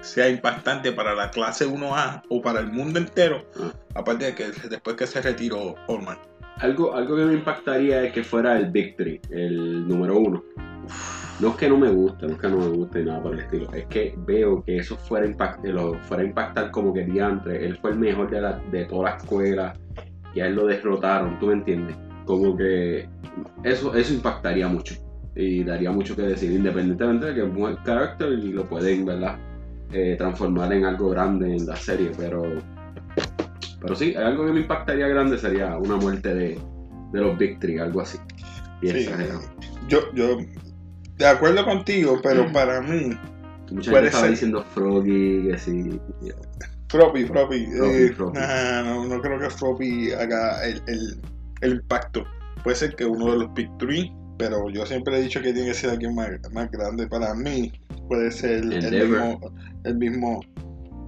sea 0.00 0.28
impactante 0.28 0.90
para 0.90 1.14
la 1.14 1.30
clase 1.30 1.64
1A 1.64 2.22
o 2.28 2.42
para 2.42 2.58
el 2.58 2.66
mundo 2.66 2.98
entero? 2.98 3.46
Ah. 3.60 3.72
Aparte 3.94 4.24
de 4.26 4.34
que 4.34 4.50
después 4.68 4.96
que 4.96 5.06
se 5.06 5.22
retiró 5.22 5.76
Allman. 5.88 6.18
Algo, 6.60 6.94
algo 6.94 7.16
que 7.16 7.24
me 7.24 7.34
impactaría 7.34 8.04
es 8.04 8.12
que 8.12 8.22
fuera 8.22 8.58
el 8.58 8.70
Victory, 8.70 9.20
el 9.30 9.88
número 9.88 10.18
uno. 10.18 10.44
No 11.40 11.48
es 11.48 11.54
que 11.54 11.68
no 11.70 11.78
me 11.78 11.88
guste, 11.90 12.26
no 12.26 12.34
es 12.34 12.38
que 12.38 12.48
no 12.48 12.58
me 12.58 12.68
guste 12.68 13.02
nada 13.02 13.22
por 13.22 13.32
el 13.32 13.40
estilo. 13.40 13.72
Es 13.72 13.86
que 13.86 14.14
veo 14.26 14.62
que 14.62 14.76
eso 14.76 14.96
fuera, 14.96 15.26
lo 15.64 15.94
fuera 16.00 16.22
a 16.22 16.26
impactar 16.26 16.70
como 16.70 16.92
que 16.92 17.04
diantre. 17.04 17.64
Él 17.64 17.78
fue 17.78 17.92
el 17.92 17.98
mejor 17.98 18.30
de, 18.30 18.42
la, 18.42 18.60
de 18.70 18.84
toda 18.84 19.10
la 19.10 19.16
escuela 19.16 19.72
y 20.34 20.40
a 20.40 20.46
él 20.46 20.54
lo 20.54 20.66
derrotaron, 20.66 21.38
¿tú 21.38 21.46
me 21.46 21.54
entiendes? 21.54 21.96
Como 22.26 22.54
que 22.54 23.08
eso, 23.64 23.94
eso 23.94 24.12
impactaría 24.12 24.68
mucho 24.68 24.94
y 25.34 25.64
daría 25.64 25.90
mucho 25.90 26.14
que 26.14 26.22
decir, 26.22 26.52
independientemente 26.52 27.26
de 27.26 27.34
que 27.34 27.40
es 27.40 27.46
un 27.46 27.56
buen 27.56 27.76
carácter 27.76 28.32
y 28.32 28.52
lo 28.52 28.64
pueden, 28.64 29.06
¿verdad? 29.06 29.38
Eh, 29.92 30.16
transformar 30.18 30.72
en 30.72 30.84
algo 30.84 31.08
grande 31.08 31.56
en 31.56 31.66
la 31.66 31.76
serie, 31.76 32.12
pero 32.16 32.42
pero 33.80 33.94
sí, 33.94 34.14
algo 34.14 34.46
que 34.46 34.52
me 34.52 34.60
impactaría 34.60 35.08
grande 35.08 35.38
sería 35.38 35.76
una 35.76 35.96
muerte 35.96 36.34
de, 36.34 36.58
de 37.12 37.20
los 37.20 37.36
Victory, 37.38 37.78
algo 37.78 38.00
así. 38.02 38.18
Bien 38.80 38.96
Sí, 38.96 39.02
exagerado. 39.02 39.40
yo, 39.88 40.00
yo, 40.14 40.38
de 41.16 41.26
acuerdo 41.26 41.64
contigo, 41.64 42.18
pero 42.22 42.48
Mm. 42.48 42.52
para 42.52 42.80
mí, 42.82 43.10
Mucha 43.70 43.90
puede 43.92 44.04
gente 44.04 44.06
estaba 44.06 44.22
ser. 44.24 44.30
diciendo 44.30 44.64
Froggy, 44.74 45.48
que 45.48 45.58
sí. 45.58 46.00
Floppy, 46.88 47.24
Floppy. 47.26 47.66
Floppy, 47.66 47.94
eh, 47.94 48.14
nah, 48.34 48.82
no, 48.82 49.04
no 49.06 49.20
creo 49.20 49.38
que 49.38 49.48
Floppy 49.50 50.10
haga 50.12 50.64
el, 50.66 50.82
el, 50.88 51.20
el 51.60 51.72
impacto. 51.74 52.24
Puede 52.64 52.76
ser 52.76 52.96
que 52.96 53.04
uno 53.06 53.30
de 53.32 53.38
los 53.38 53.54
Big 53.54 53.70
Three, 53.78 54.12
pero 54.38 54.68
yo 54.70 54.84
siempre 54.86 55.16
he 55.18 55.22
dicho 55.22 55.40
que 55.40 55.52
tiene 55.52 55.68
que 55.68 55.74
ser 55.74 55.90
alguien 55.90 56.14
más, 56.16 56.30
más 56.52 56.68
grande. 56.70 57.06
Para 57.06 57.32
mí, 57.34 57.72
puede 58.08 58.30
ser 58.32 58.50
el 58.64 58.72
Endeavor. 58.72 59.08
mismo. 59.38 59.52
El 59.84 59.94
mismo 59.98 60.40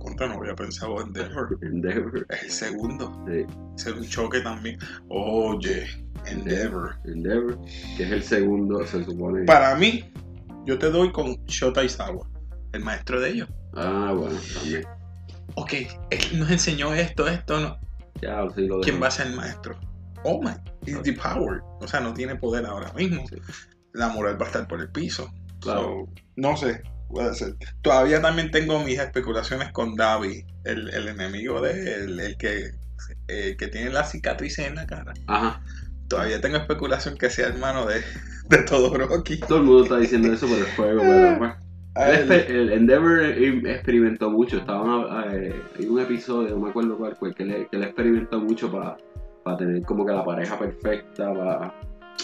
contra, 0.02 0.28
no 0.28 0.35
había 0.35 0.54
pensado 0.54 1.00
en 1.00 1.12
Denver. 1.12 1.47
Endeavor. 1.62 2.26
Es 2.30 2.42
el 2.42 2.50
segundo. 2.50 3.25
Sí, 3.26 3.47
Ser 3.76 3.94
un 3.94 4.04
choque 4.04 4.40
también. 4.40 4.78
Oye, 5.09 5.87
Endeavor. 6.26 6.97
Endeavor, 7.04 7.59
que 7.97 8.04
es 8.04 8.11
el 8.11 8.23
segundo, 8.23 8.87
se 8.87 9.04
supone. 9.04 9.44
Para 9.44 9.75
mí, 9.76 10.12
yo 10.66 10.78
te 10.78 10.90
doy 10.90 11.11
con 11.12 11.35
Shota 11.47 11.85
Izawa, 11.85 12.28
el 12.73 12.85
maestro 12.85 13.21
de 13.21 13.30
ellos. 13.30 13.49
Ah, 13.75 14.12
bueno, 14.16 14.38
también. 14.54 14.85
Ok, 15.54 15.73
él 16.11 16.38
nos 16.38 16.50
enseñó 16.50 16.94
esto, 16.94 17.26
esto, 17.26 17.61
no. 17.61 17.78
Ya, 18.21 18.47
sí 18.54 18.66
lo 18.66 18.80
¿Quién 18.80 19.02
va 19.02 19.09
a 19.09 19.11
ser 19.11 19.26
el 19.26 19.37
maestro? 19.37 19.78
Oh 20.25 20.40
my, 20.40 20.52
he's 20.87 21.02
depowered. 21.02 21.62
O 21.80 21.88
sea, 21.88 22.00
no 22.00 22.14
tiene 22.14 22.37
poder 22.37 22.64
ahora 22.64 22.92
mismo. 22.92 23.26
Sí. 23.28 23.37
La 23.92 24.09
moral 24.09 24.40
va 24.40 24.47
a 24.47 24.49
estar 24.49 24.68
por 24.68 24.80
el 24.80 24.88
piso. 24.90 25.32
Claro. 25.61 25.82
So, 25.82 26.23
no 26.37 26.56
sé, 26.56 26.82
puede 27.12 27.35
ser. 27.35 27.54
Todavía 27.83 28.21
también 28.21 28.50
tengo 28.50 28.83
mis 28.83 28.99
especulaciones 28.99 29.71
con 29.71 29.95
Davi, 29.95 30.45
el, 30.64 30.88
el 30.90 31.09
enemigo 31.09 31.61
de 31.61 31.95
él, 31.95 32.19
el 32.19 32.37
que, 32.37 32.73
el 33.28 33.57
que 33.57 33.69
tiene 33.69 33.90
la 33.90 34.04
cicatriz 34.04 34.59
en 34.59 34.75
la 34.75 34.87
cara. 34.87 35.12
Ajá. 35.26 35.61
Todavía 36.09 36.40
tengo 36.40 36.57
especulación 36.57 37.16
que 37.16 37.31
sea 37.31 37.49
hermano 37.49 37.87
de, 37.87 38.02
de 38.49 38.59
todo 38.64 38.97
Rocky. 38.97 39.38
Todo 39.40 39.59
el 39.59 39.64
mundo 39.64 39.85
está 39.85 39.99
diciendo 39.99 40.33
eso 40.33 40.47
por 40.47 40.59
el 40.59 40.66
juego, 40.76 41.00
pero 41.02 41.38
pues. 41.38 41.52
A 41.95 42.11
El, 42.11 42.73
Endeavor 42.73 43.21
experimentó 43.21 44.31
mucho. 44.31 44.57
Estaban 44.57 45.31
eh, 45.31 45.54
hay 45.78 45.87
un 45.87 46.00
episodio, 46.00 46.50
no 46.50 46.61
me 46.61 46.71
acuerdo 46.71 46.97
cuál 46.97 47.14
fue, 47.16 47.35
que 47.35 47.45
le, 47.45 47.69
que 47.69 47.76
le 47.76 47.85
experimentó 47.85 48.40
mucho 48.40 48.73
para 48.73 49.57
tener 49.59 49.83
como 49.83 50.07
que 50.07 50.12
la 50.12 50.25
pareja 50.25 50.59
perfecta, 50.59 51.35
para, 51.35 51.75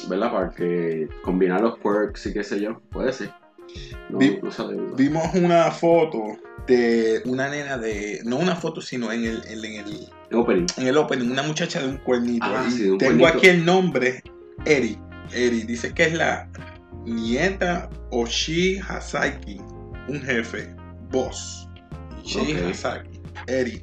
¿verdad? 0.08 0.32
Para 0.32 0.50
que 0.50 1.06
combinar 1.22 1.60
los 1.60 1.76
quirks 1.80 2.26
y 2.26 2.32
qué 2.32 2.42
sé 2.42 2.60
yo. 2.60 2.80
Puede 2.90 3.12
ser. 3.12 3.30
No, 4.10 4.18
Vi- 4.18 4.38
no 4.42 4.50
sabe. 4.50 4.76
Vimos 4.96 5.34
una 5.34 5.70
foto 5.70 6.36
de 6.66 7.22
una 7.24 7.48
nena 7.48 7.76
de. 7.78 8.20
No 8.24 8.36
una 8.38 8.56
foto, 8.56 8.80
sino 8.80 9.10
en 9.12 9.24
el, 9.24 9.42
en 9.46 9.64
el, 9.64 10.08
Opening. 10.32 10.66
en 10.76 10.86
el 10.88 10.96
opening, 10.96 11.30
una 11.30 11.42
muchacha 11.42 11.80
de 11.80 11.88
un 11.88 11.96
cuernito. 11.98 12.46
Ah, 12.46 12.64
Y 12.68 12.70
sí, 12.72 12.82
de 12.84 12.90
un 12.92 12.98
tengo 12.98 13.18
cuernito. 13.20 13.38
aquí 13.38 13.46
el 13.48 13.64
nombre, 13.64 14.22
Eri. 14.64 14.98
Eri 15.32 15.62
dice 15.64 15.92
que 15.92 16.04
es 16.04 16.14
la 16.14 16.48
nieta 17.04 17.88
Oshi 18.10 18.78
Hasaki, 18.78 19.60
un 20.08 20.20
jefe, 20.22 20.74
boss. 21.10 21.68
Oshi 22.24 22.54
Ok. 22.54 22.70
Hasaki, 22.70 23.20
Eri. 23.46 23.82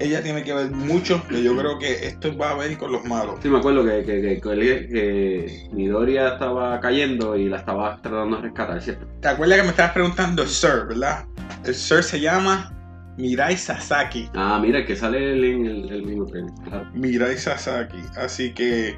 Ella 0.00 0.22
tiene 0.22 0.42
que 0.42 0.52
ver 0.52 0.70
mucho, 0.72 1.22
que 1.28 1.42
yo 1.42 1.56
creo 1.56 1.78
que 1.78 2.06
esto 2.08 2.36
va 2.36 2.50
a 2.50 2.54
ver 2.56 2.76
con 2.76 2.90
los 2.90 3.04
malos. 3.04 3.36
Sí, 3.40 3.48
me 3.48 3.58
acuerdo 3.58 3.84
que, 3.84 4.04
que, 4.04 4.20
que, 4.20 4.40
que- 4.40 4.88
que 4.88 5.68
Midoriya 5.72 6.34
estaba 6.34 6.80
cayendo 6.80 7.36
y 7.36 7.48
la 7.48 7.58
estaba 7.58 8.00
tratando 8.02 8.36
de 8.36 8.42
rescatar, 8.42 8.82
¿cierto? 8.82 9.06
¿Te 9.20 9.28
acuerdas 9.28 9.58
que 9.58 9.62
me 9.62 9.70
estabas 9.70 9.92
preguntando 9.92 10.42
el 10.42 10.48
Sir, 10.48 10.86
verdad? 10.88 11.26
El 11.64 11.74
Sir 11.76 12.02
se 12.02 12.18
llama 12.20 12.72
Mirai 13.18 13.56
Sasaki. 13.56 14.28
Ah, 14.34 14.58
mira, 14.60 14.80
el 14.80 14.86
que 14.86 14.96
sale 14.96 15.32
el, 15.32 15.44
el, 15.44 15.92
el 15.92 16.02
mismo 16.04 16.26
tren, 16.26 16.48
claro. 16.64 16.90
Mirai 16.94 17.36
Sasaki. 17.38 18.00
Así 18.16 18.52
que, 18.52 18.96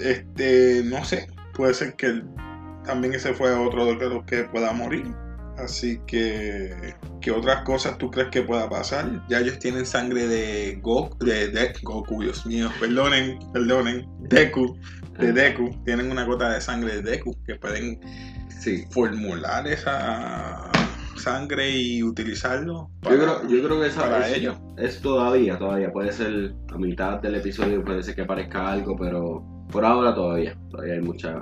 este, 0.00 0.82
no 0.84 1.04
sé, 1.04 1.28
puede 1.54 1.72
ser 1.72 1.94
que 1.94 2.22
también 2.84 3.14
ese 3.14 3.32
fue 3.32 3.52
otro 3.54 3.86
de 3.94 4.08
los 4.08 4.24
que 4.24 4.42
pueda 4.44 4.72
morir. 4.72 5.06
Así 5.58 5.98
que, 6.06 6.94
¿qué 7.20 7.30
otras 7.30 7.62
cosas 7.62 7.96
tú 7.98 8.10
crees 8.10 8.28
que 8.28 8.42
pueda 8.42 8.68
pasar? 8.68 9.22
Ya 9.28 9.40
ellos 9.40 9.58
tienen 9.58 9.86
sangre 9.86 10.26
de 10.26 10.78
Goku, 10.82 11.16
de, 11.24 11.48
de 11.48 11.72
Goku, 11.82 12.22
Dios 12.22 12.44
mío, 12.46 12.68
perdonen, 12.78 13.38
perdonen, 13.52 14.06
Deku, 14.20 14.76
de 15.18 15.32
Deku. 15.32 15.70
Tienen 15.84 16.10
una 16.10 16.24
gota 16.24 16.50
de 16.52 16.60
sangre 16.60 17.00
de 17.00 17.02
Deku 17.10 17.34
que 17.46 17.54
pueden 17.56 17.98
Sí. 18.60 18.84
formular 18.90 19.66
esa 19.66 20.70
sangre 21.16 21.70
y 21.70 22.02
utilizarlo 22.02 22.90
Yo 23.02 23.10
creo, 23.10 23.48
yo 23.48 23.64
creo 23.66 23.80
que 23.80 23.86
esa 23.86 24.02
para 24.02 24.28
es, 24.28 24.36
ellos. 24.36 24.56
es 24.76 25.00
todavía, 25.00 25.58
todavía. 25.58 25.90
Puede 25.92 26.12
ser 26.12 26.54
a 26.72 26.78
mitad 26.78 27.20
del 27.20 27.36
episodio, 27.36 27.82
puede 27.84 28.02
ser 28.02 28.14
que 28.14 28.22
aparezca 28.22 28.70
algo, 28.70 28.96
pero 28.96 29.42
por 29.70 29.84
ahora 29.84 30.14
todavía. 30.14 30.56
Todavía 30.70 30.94
hay 30.94 31.00
muchas 31.00 31.36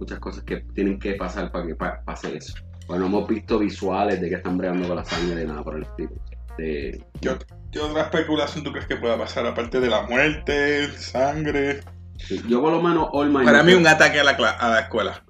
muchas 0.00 0.20
cosas 0.20 0.44
que 0.44 0.58
tienen 0.74 0.98
que 0.98 1.14
pasar 1.14 1.50
para 1.50 1.66
que 1.66 1.74
pa- 1.74 2.00
pase 2.04 2.36
eso. 2.36 2.54
Bueno, 2.88 3.06
hemos 3.06 3.28
visto 3.28 3.58
visuales 3.58 4.20
de 4.20 4.28
que 4.28 4.34
están 4.36 4.56
bregando 4.58 4.88
con 4.88 4.96
la 4.96 5.04
sangre, 5.04 5.44
nada 5.44 5.62
por 5.62 5.76
el 5.76 5.82
estilo. 5.84 6.10
De, 6.56 7.04
¿Qué, 7.20 7.30
ot- 7.30 7.44
qué 7.70 7.78
otra 7.78 8.02
especulación 8.02 8.64
tú 8.64 8.72
crees 8.72 8.86
que 8.88 8.96
pueda 8.96 9.16
pasar 9.16 9.46
aparte 9.46 9.78
de 9.78 9.88
la 9.88 10.02
muerte, 10.02 10.90
sangre? 10.98 11.80
yo 12.48 12.60
por 12.60 12.72
lo 12.72 12.82
menos 12.82 13.08
All 13.12 13.30
Might 13.30 13.44
Para 13.44 13.58
no 13.58 13.64
mí 13.64 13.70
creo- 13.72 13.78
un 13.80 13.86
ataque 13.86 14.18
a 14.18 14.24
la, 14.24 14.36
cla- 14.36 14.56
a 14.58 14.70
la 14.70 14.80
escuela. 14.80 15.22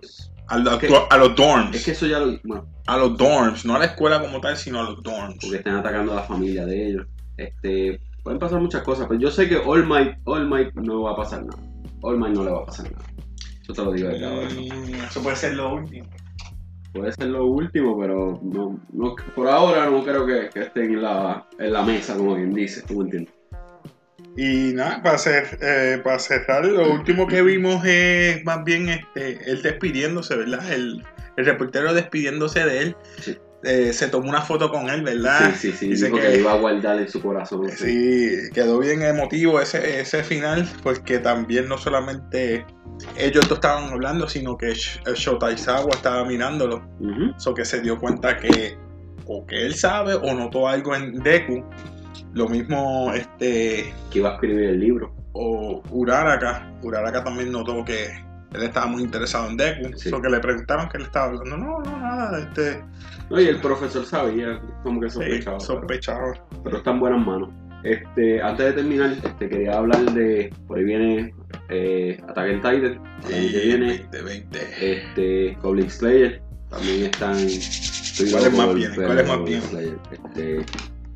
A, 0.46 0.56
la- 0.58 0.74
Es 0.74 0.78
que- 0.78 0.98
a 1.10 1.16
los 1.18 1.34
dorms. 1.36 1.74
Es 1.76 1.84
que 1.84 1.90
eso 1.90 2.06
ya 2.06 2.18
lo... 2.20 2.38
Bueno, 2.44 2.66
A 2.86 2.96
los 2.96 3.18
dorms. 3.18 3.66
No 3.66 3.74
a 3.74 3.78
la 3.80 3.84
escuela 3.86 4.20
como 4.20 4.40
tal, 4.40 4.56
sino 4.56 4.80
a 4.80 4.84
los 4.84 5.02
dorms. 5.02 5.36
porque 5.42 5.56
están 5.58 5.74
atacando 5.76 6.12
a 6.12 6.16
la 6.16 6.22
familia 6.22 6.64
de 6.64 6.88
ellos. 6.88 7.06
Este, 7.36 8.00
pueden 8.22 8.38
pasar 8.38 8.60
muchas 8.60 8.82
cosas, 8.82 9.06
pero 9.08 9.20
yo 9.20 9.30
sé 9.30 9.48
que 9.48 9.56
All 9.56 9.84
Might, 9.86 10.16
All 10.24 10.48
Might 10.48 10.72
no 10.74 11.02
va 11.02 11.12
a 11.12 11.16
pasar 11.16 11.44
nada. 11.44 11.60
All 12.02 12.16
Might 12.16 12.34
no 12.34 12.44
le 12.44 12.50
va 12.52 12.60
a 12.60 12.64
pasar 12.66 12.90
nada. 12.90 13.04
Eso 13.62 13.72
te 13.74 13.84
lo 13.84 13.92
digo 13.92 14.08
de 14.08 14.24
ahora. 14.24 14.48
Mm, 14.48 14.94
Eso 15.10 15.22
puede 15.22 15.36
ser 15.36 15.54
lo 15.54 15.74
último. 15.74 16.08
Puede 16.98 17.12
ser 17.12 17.26
lo 17.28 17.46
último, 17.46 17.98
pero 17.98 18.40
no, 18.42 18.80
no- 18.92 19.14
por 19.34 19.48
ahora 19.48 19.86
no 19.90 20.04
creo 20.04 20.26
que, 20.26 20.50
que 20.52 20.60
estén 20.60 20.84
en 20.94 21.02
la, 21.02 21.46
en 21.58 21.72
la 21.72 21.82
mesa, 21.82 22.16
como 22.16 22.34
quien 22.34 22.52
dice. 22.52 22.82
¿Tú 22.82 22.98
me 22.98 23.04
entiendes? 23.04 23.34
Y 24.36 24.72
nada, 24.74 25.02
para, 25.02 25.16
cer- 25.18 25.58
eh, 25.60 25.98
para 26.02 26.18
cerrar, 26.18 26.64
lo 26.64 26.92
último 26.92 27.26
que 27.26 27.42
vimos 27.42 27.84
es 27.84 28.44
más 28.44 28.62
bien 28.64 28.88
este, 28.88 29.50
él 29.50 29.62
despidiéndose, 29.62 30.36
¿verdad? 30.36 30.72
El, 30.72 31.02
el 31.36 31.44
reportero 31.44 31.92
despidiéndose 31.92 32.64
de 32.64 32.82
él. 32.82 32.96
Sí. 33.20 33.36
Eh, 33.64 33.92
se 33.92 34.06
tomó 34.08 34.28
una 34.28 34.42
foto 34.42 34.70
con 34.70 34.88
él, 34.88 35.02
¿verdad? 35.02 35.52
sí, 35.52 35.72
sí, 35.72 35.76
sí. 35.76 35.88
dice 35.88 36.06
Dijo 36.06 36.18
que- 36.18 36.28
que, 36.28 36.38
iba 36.38 36.52
a 36.52 36.56
guardar 36.58 36.98
en 37.00 37.08
su 37.08 37.20
corazón. 37.20 37.68
Sí, 37.70 38.36
quedó 38.54 38.78
bien 38.78 39.02
emotivo 39.02 39.60
ese, 39.60 40.00
ese 40.00 40.22
final, 40.22 40.68
porque 40.84 41.18
también 41.18 41.66
no 41.68 41.76
solamente 41.76 42.64
ellos 43.16 43.48
dos 43.48 43.58
estaban 43.58 43.90
hablando, 43.92 44.28
sino 44.28 44.56
que 44.56 44.68
Sh- 44.68 45.02
Shota 45.14 45.50
Izawa 45.50 45.90
estaba 45.92 46.24
mirándolo. 46.24 46.88
Eso 47.36 47.52
que 47.52 47.64
se 47.64 47.80
dio 47.80 47.98
cuenta 47.98 48.36
que 48.38 48.76
o 49.26 49.44
que 49.44 49.66
él 49.66 49.74
sabe 49.74 50.14
o 50.14 50.32
notó 50.34 50.68
algo 50.68 50.94
en 50.94 51.14
Deku. 51.22 51.64
Lo 52.34 52.48
mismo 52.48 53.12
este 53.12 53.92
Que 54.10 54.18
iba 54.20 54.30
a 54.30 54.34
escribir 54.34 54.68
el 54.70 54.78
libro. 54.80 55.12
o 55.32 55.82
Uraraka. 55.90 56.72
Uraraka 56.82 57.24
también 57.24 57.50
notó 57.50 57.84
que 57.84 58.08
él 58.54 58.62
estaba 58.62 58.86
muy 58.86 59.02
interesado 59.02 59.48
en 59.50 59.56
Deku. 59.56 59.96
Sí. 59.96 60.08
Eso 60.08 60.20
que 60.22 60.28
le 60.28 60.40
preguntaron 60.40 60.88
que 60.88 60.96
él 60.98 61.04
estaba 61.04 61.26
hablando. 61.26 61.56
No, 61.56 61.80
no, 61.80 61.98
nada, 62.00 62.40
este 62.40 62.82
No, 63.30 63.40
y 63.40 63.46
el 63.46 63.60
profesor 63.60 64.04
sabía, 64.06 64.60
como 64.82 65.00
que 65.00 65.08
sí, 65.10 65.16
sospechaba. 65.16 65.58
pero- 65.58 65.66
sospechaba. 65.66 66.32
pero 66.64 66.76
está 66.78 66.90
en 66.92 67.00
buenas 67.00 67.26
manos. 67.26 67.50
Este, 67.84 68.42
antes 68.42 68.66
de 68.66 68.72
terminar, 68.72 69.12
este, 69.22 69.48
quería 69.48 69.74
hablar 69.78 70.00
de. 70.12 70.52
Por 70.66 70.78
ahí 70.78 70.84
viene 70.84 71.32
eh, 71.68 72.20
Attack 72.28 72.50
on 72.54 72.56
Titan. 72.56 73.02
que 73.28 73.40
viene. 73.40 73.98
2020. 74.10 74.58
Este, 74.80 75.56
Goblin 75.62 75.88
Slayer. 75.90 76.42
También 76.70 77.04
están. 77.04 77.34
¿Cuáles 77.36 78.32
loco 78.46 78.56
más 78.56 78.66
por 78.66 78.74
vienen? 78.76 78.98
ver 78.98 79.06
¿Cuáles 79.06 79.28
más? 79.28 79.70
Slayer. 79.70 79.98
Este, 80.10 80.66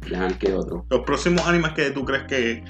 dejan 0.09 0.35
que 0.39 0.53
otro. 0.55 0.87
Los 0.89 1.01
próximos 1.01 1.47
animes 1.49 1.73
que 1.73 1.91
tú 1.91 2.05
crees 2.05 2.23
que, 2.25 2.63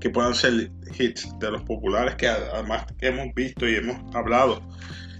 que 0.00 0.10
puedan 0.10 0.34
ser 0.34 0.70
hits 0.98 1.28
de 1.38 1.50
los 1.50 1.62
populares 1.62 2.14
que 2.16 2.28
además 2.28 2.84
que 2.98 3.08
hemos 3.08 3.34
visto 3.34 3.68
y 3.68 3.76
hemos 3.76 3.96
hablado. 4.14 4.60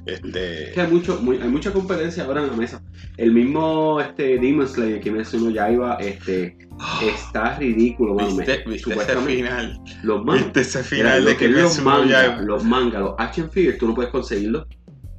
Es 0.06 0.14
Este, 0.14 0.72
que 0.72 0.80
hay, 0.80 0.90
mucho, 0.90 1.20
muy- 1.20 1.36
hay 1.36 1.48
mucha 1.48 1.72
competencia 1.72 2.24
ahora 2.24 2.42
en 2.42 2.48
la 2.48 2.54
mesa. 2.56 2.82
El 3.18 3.32
mismo 3.32 4.00
este, 4.00 4.38
Demon 4.38 4.66
Slayer 4.66 4.98
que 5.00 5.10
mencionó 5.10 5.50
ya 5.50 5.70
iba, 5.70 5.96
este, 5.96 6.56
está 7.02 7.56
ridículo. 7.58 8.16
¿Viste, 8.16 8.64
viste 8.66 8.94
ese 8.94 9.16
final? 9.16 9.78
Los 10.02 10.24
mangas, 10.24 10.44
¿Viste 10.44 10.60
ese 10.62 10.82
final 10.82 11.24
de 11.26 11.32
que 11.36 11.46
que 11.46 11.48
los 11.48 11.80
mangas, 11.82 12.08
Yaiba? 12.28 12.40
los 12.42 12.64
mangas, 12.64 13.00
los 13.02 13.14
action 13.18 13.50
figures, 13.50 13.78
tú 13.78 13.88
no 13.88 13.94
puedes 13.94 14.10
conseguirlos. 14.10 14.66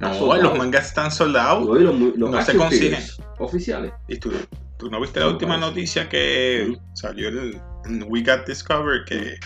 No, 0.00 0.36
los 0.36 0.58
mangas 0.58 0.88
están 0.88 1.12
soldados. 1.12 1.64
No, 1.64 1.74
los, 1.76 1.94
los 2.16 2.30
No 2.30 2.42
se 2.42 2.56
consiguen. 2.56 3.00
oficiales. 3.38 3.92
¿Y 4.08 4.16
tú, 4.16 4.32
tú 4.76 4.90
no 4.90 5.00
viste 5.00 5.20
la 5.20 5.28
última 5.28 5.52
parece. 5.54 5.68
noticia 5.70 6.08
que 6.08 6.66
Ujú. 6.72 6.80
salió 6.94 7.28
en 7.28 7.36
We 8.08 8.22
Got 8.22 8.46
Discovered? 8.46 9.04
Que 9.06 9.38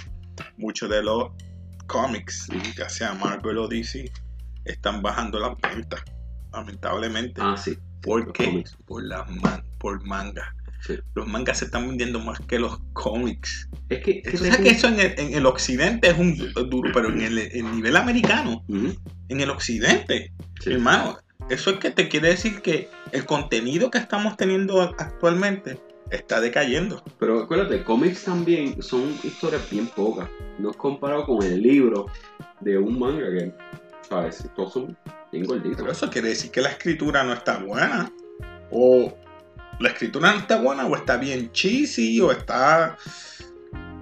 muchos 0.56 0.88
de 0.90 1.02
los 1.02 1.30
cómics, 1.86 2.48
Ujú. 2.50 2.58
ya 2.76 2.88
sea 2.88 3.14
Marvel 3.14 3.58
o 3.58 3.68
DC, 3.68 4.10
están 4.64 5.02
bajando 5.02 5.38
las 5.38 5.52
ventas. 5.60 6.00
Lamentablemente. 6.52 7.40
Ah, 7.44 7.56
sí. 7.56 7.76
¿Por 8.02 8.32
qué? 8.32 8.64
Por, 8.86 9.04
las 9.04 9.28
man- 9.30 9.64
por 9.78 10.04
manga. 10.06 10.54
Sí. 10.80 10.94
Los 11.14 11.26
mangas 11.26 11.58
se 11.58 11.64
están 11.64 11.88
vendiendo 11.88 12.20
más 12.20 12.38
que 12.40 12.58
los 12.58 12.78
cómics. 12.92 13.68
Es 13.88 14.04
que, 14.04 14.22
es 14.24 14.56
que 14.58 14.68
eso 14.70 14.88
en 14.88 15.00
el, 15.00 15.14
en 15.18 15.34
el 15.34 15.46
occidente 15.46 16.08
es 16.10 16.18
un 16.18 16.36
du- 16.36 16.52
duro, 16.68 16.90
pero 16.94 17.08
en 17.10 17.20
el, 17.22 17.38
en 17.38 17.74
nivel 17.76 17.96
americano, 17.96 18.64
en 18.68 19.40
el 19.40 19.50
occidente, 19.50 20.32
sí. 20.62 20.72
hermano, 20.72 21.18
eso 21.50 21.70
es 21.70 21.78
que 21.78 21.90
te 21.90 22.08
quiere 22.08 22.28
decir 22.28 22.62
que 22.62 22.88
el 23.12 23.24
contenido 23.26 23.90
que 23.90 23.98
estamos 23.98 24.36
teniendo 24.36 24.80
actualmente 24.82 25.80
está 26.10 26.40
decayendo. 26.40 27.02
Pero 27.18 27.40
acuérdate, 27.40 27.82
cómics 27.84 28.24
también 28.24 28.82
son 28.82 29.14
historias 29.22 29.68
bien 29.70 29.88
pocas. 29.88 30.28
No 30.58 30.70
es 30.70 30.76
comparado 30.76 31.24
con 31.24 31.42
el 31.42 31.62
libro 31.62 32.06
de 32.60 32.78
un 32.78 32.98
manga 32.98 33.30
que, 33.30 33.52
¿sabes? 34.08 34.48
Todos 34.54 34.72
son 34.72 34.96
bien 35.32 35.46
Pero 35.46 35.90
eso 35.90 36.10
quiere 36.10 36.28
decir 36.28 36.50
que 36.50 36.60
la 36.60 36.70
escritura 36.70 37.24
no 37.24 37.32
está 37.32 37.58
buena. 37.58 38.12
O 38.70 39.16
la 39.78 39.88
escritura 39.90 40.32
no 40.32 40.38
está 40.38 40.60
buena, 40.60 40.86
o 40.86 40.96
está 40.96 41.16
bien 41.16 41.50
cheesy, 41.52 42.20
o 42.20 42.32
está. 42.32 42.96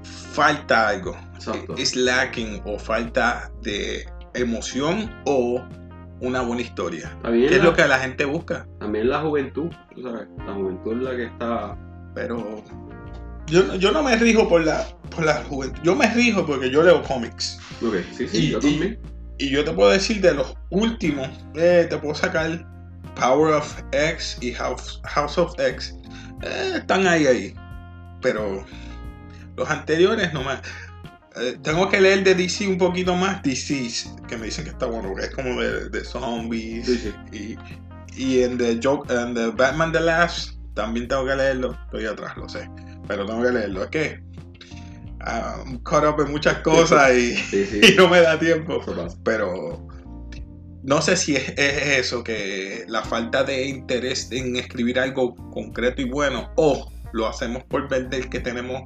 Falta 0.02 0.88
algo. 0.88 1.16
Exacto. 1.34 1.74
Es 1.76 1.94
lacking, 1.94 2.60
o 2.64 2.78
falta 2.78 3.52
de 3.62 4.06
emoción, 4.34 5.10
o 5.26 5.62
una 6.20 6.42
buena 6.42 6.62
historia. 6.62 7.16
También, 7.22 7.48
¿Qué 7.48 7.56
es 7.56 7.62
la, 7.62 7.70
lo 7.70 7.74
que 7.74 7.86
la 7.86 7.98
gente 7.98 8.24
busca? 8.24 8.66
también 8.78 9.08
la 9.08 9.20
juventud, 9.20 9.70
tú 9.94 10.02
¿sabes? 10.02 10.28
La 10.46 10.54
juventud 10.54 10.92
es 10.92 11.02
la 11.02 11.16
que 11.16 11.24
está... 11.24 11.76
Pero. 12.14 12.62
Yo, 13.46 13.62
no- 13.64 13.74
yo 13.76 13.92
no 13.92 14.02
me 14.02 14.16
rijo 14.16 14.48
por 14.48 14.64
la, 14.64 14.86
por 15.10 15.24
la 15.24 15.42
juventud. 15.44 15.78
Yo 15.82 15.94
me 15.94 16.06
rijo 16.14 16.46
porque 16.46 16.70
yo 16.70 16.82
leo 16.82 17.02
cómics. 17.02 17.58
Ok, 17.86 17.96
sí, 18.16 18.26
sí, 18.28 18.38
Y- 18.38 18.50
yo 18.50 18.58
y- 18.58 18.60
también. 18.60 18.98
Y 19.38 19.50
yo 19.50 19.64
te 19.64 19.72
puedo 19.72 19.90
decir 19.90 20.20
de 20.20 20.32
los 20.32 20.54
últimos, 20.70 21.28
eh, 21.56 21.86
te 21.90 21.98
puedo 21.98 22.14
sacar 22.14 22.64
Power 23.16 23.54
of 23.54 23.76
X 23.92 24.38
y 24.40 24.52
House, 24.54 25.00
House 25.04 25.36
of 25.38 25.52
X. 25.58 25.94
Eh, 26.42 26.72
están 26.76 27.06
ahí, 27.06 27.26
ahí. 27.26 27.54
Pero 28.22 28.64
los 29.56 29.68
anteriores 29.68 30.32
no 30.32 30.42
me... 30.44 30.52
eh, 31.36 31.58
tengo 31.62 31.88
que 31.90 32.00
leer 32.00 32.22
de 32.24 32.34
DC 32.36 32.66
un 32.68 32.78
poquito 32.78 33.14
más. 33.16 33.42
DC, 33.42 33.90
que 34.28 34.36
me 34.38 34.46
dicen 34.46 34.64
que 34.64 34.70
está 34.70 34.86
bueno, 34.86 35.08
porque 35.08 35.24
es 35.26 35.30
como 35.34 35.60
de, 35.60 35.88
de 35.90 36.04
zombies. 36.04 36.86
Sí, 36.86 37.12
sí. 37.32 37.56
Y, 38.16 38.22
y 38.22 38.42
en 38.42 38.56
The, 38.56 38.78
Joke, 38.82 39.12
en 39.12 39.34
The 39.34 39.48
Batman 39.48 39.90
The 39.92 40.00
Last 40.00 40.53
también 40.74 41.08
tengo 41.08 41.24
que 41.26 41.36
leerlo. 41.36 41.76
Estoy 41.86 42.06
atrás, 42.06 42.36
lo 42.36 42.48
sé. 42.48 42.68
Pero 43.06 43.26
tengo 43.26 43.42
que 43.42 43.50
leerlo. 43.50 43.84
Es 43.84 43.90
que... 43.90 44.24
I'm 45.26 45.78
caught 45.84 46.04
up 46.04 46.20
en 46.20 46.30
muchas 46.30 46.58
cosas 46.58 47.14
y, 47.14 47.34
Sí, 47.50 47.64
sí. 47.66 47.80
y 47.92 47.96
no 47.96 48.08
me 48.08 48.20
da 48.20 48.38
tiempo 48.38 48.78
pero 49.24 49.86
no 50.82 51.00
sé 51.00 51.16
si 51.16 51.34
es, 51.34 51.48
es 51.56 51.98
eso, 51.98 52.22
que 52.22 52.84
la 52.88 53.02
falta 53.02 53.42
de 53.42 53.66
interés 53.66 54.30
en 54.32 54.56
escribir 54.56 55.00
algo 55.00 55.34
concreto 55.50 56.02
y 56.02 56.10
bueno, 56.10 56.52
o 56.56 56.92
lo 57.12 57.26
hacemos 57.26 57.64
por 57.64 57.88
vender 57.88 58.28
que 58.28 58.38
tenemos 58.38 58.82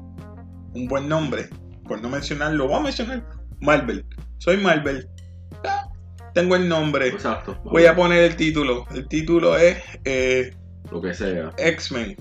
un 0.74 0.86
buen 0.86 1.08
nombre, 1.08 1.48
por 1.88 2.00
no 2.00 2.08
mencionarlo, 2.08 2.68
voy 2.68 2.76
a 2.76 2.80
mencionar 2.84 3.28
Marvel, 3.60 4.06
soy 4.38 4.58
Marvel, 4.58 5.08
Ah, 5.64 5.88
tengo 6.34 6.54
el 6.54 6.68
nombre, 6.68 7.08
Exacto. 7.08 7.60
voy 7.64 7.86
a 7.86 7.96
poner 7.96 8.22
el 8.22 8.36
título, 8.36 8.86
el 8.94 9.08
título 9.08 9.56
es 9.56 9.78
eh, 10.04 10.54
Lo 10.90 11.00
que 11.02 11.12
sea. 11.14 11.50
X-Men, 11.58 12.16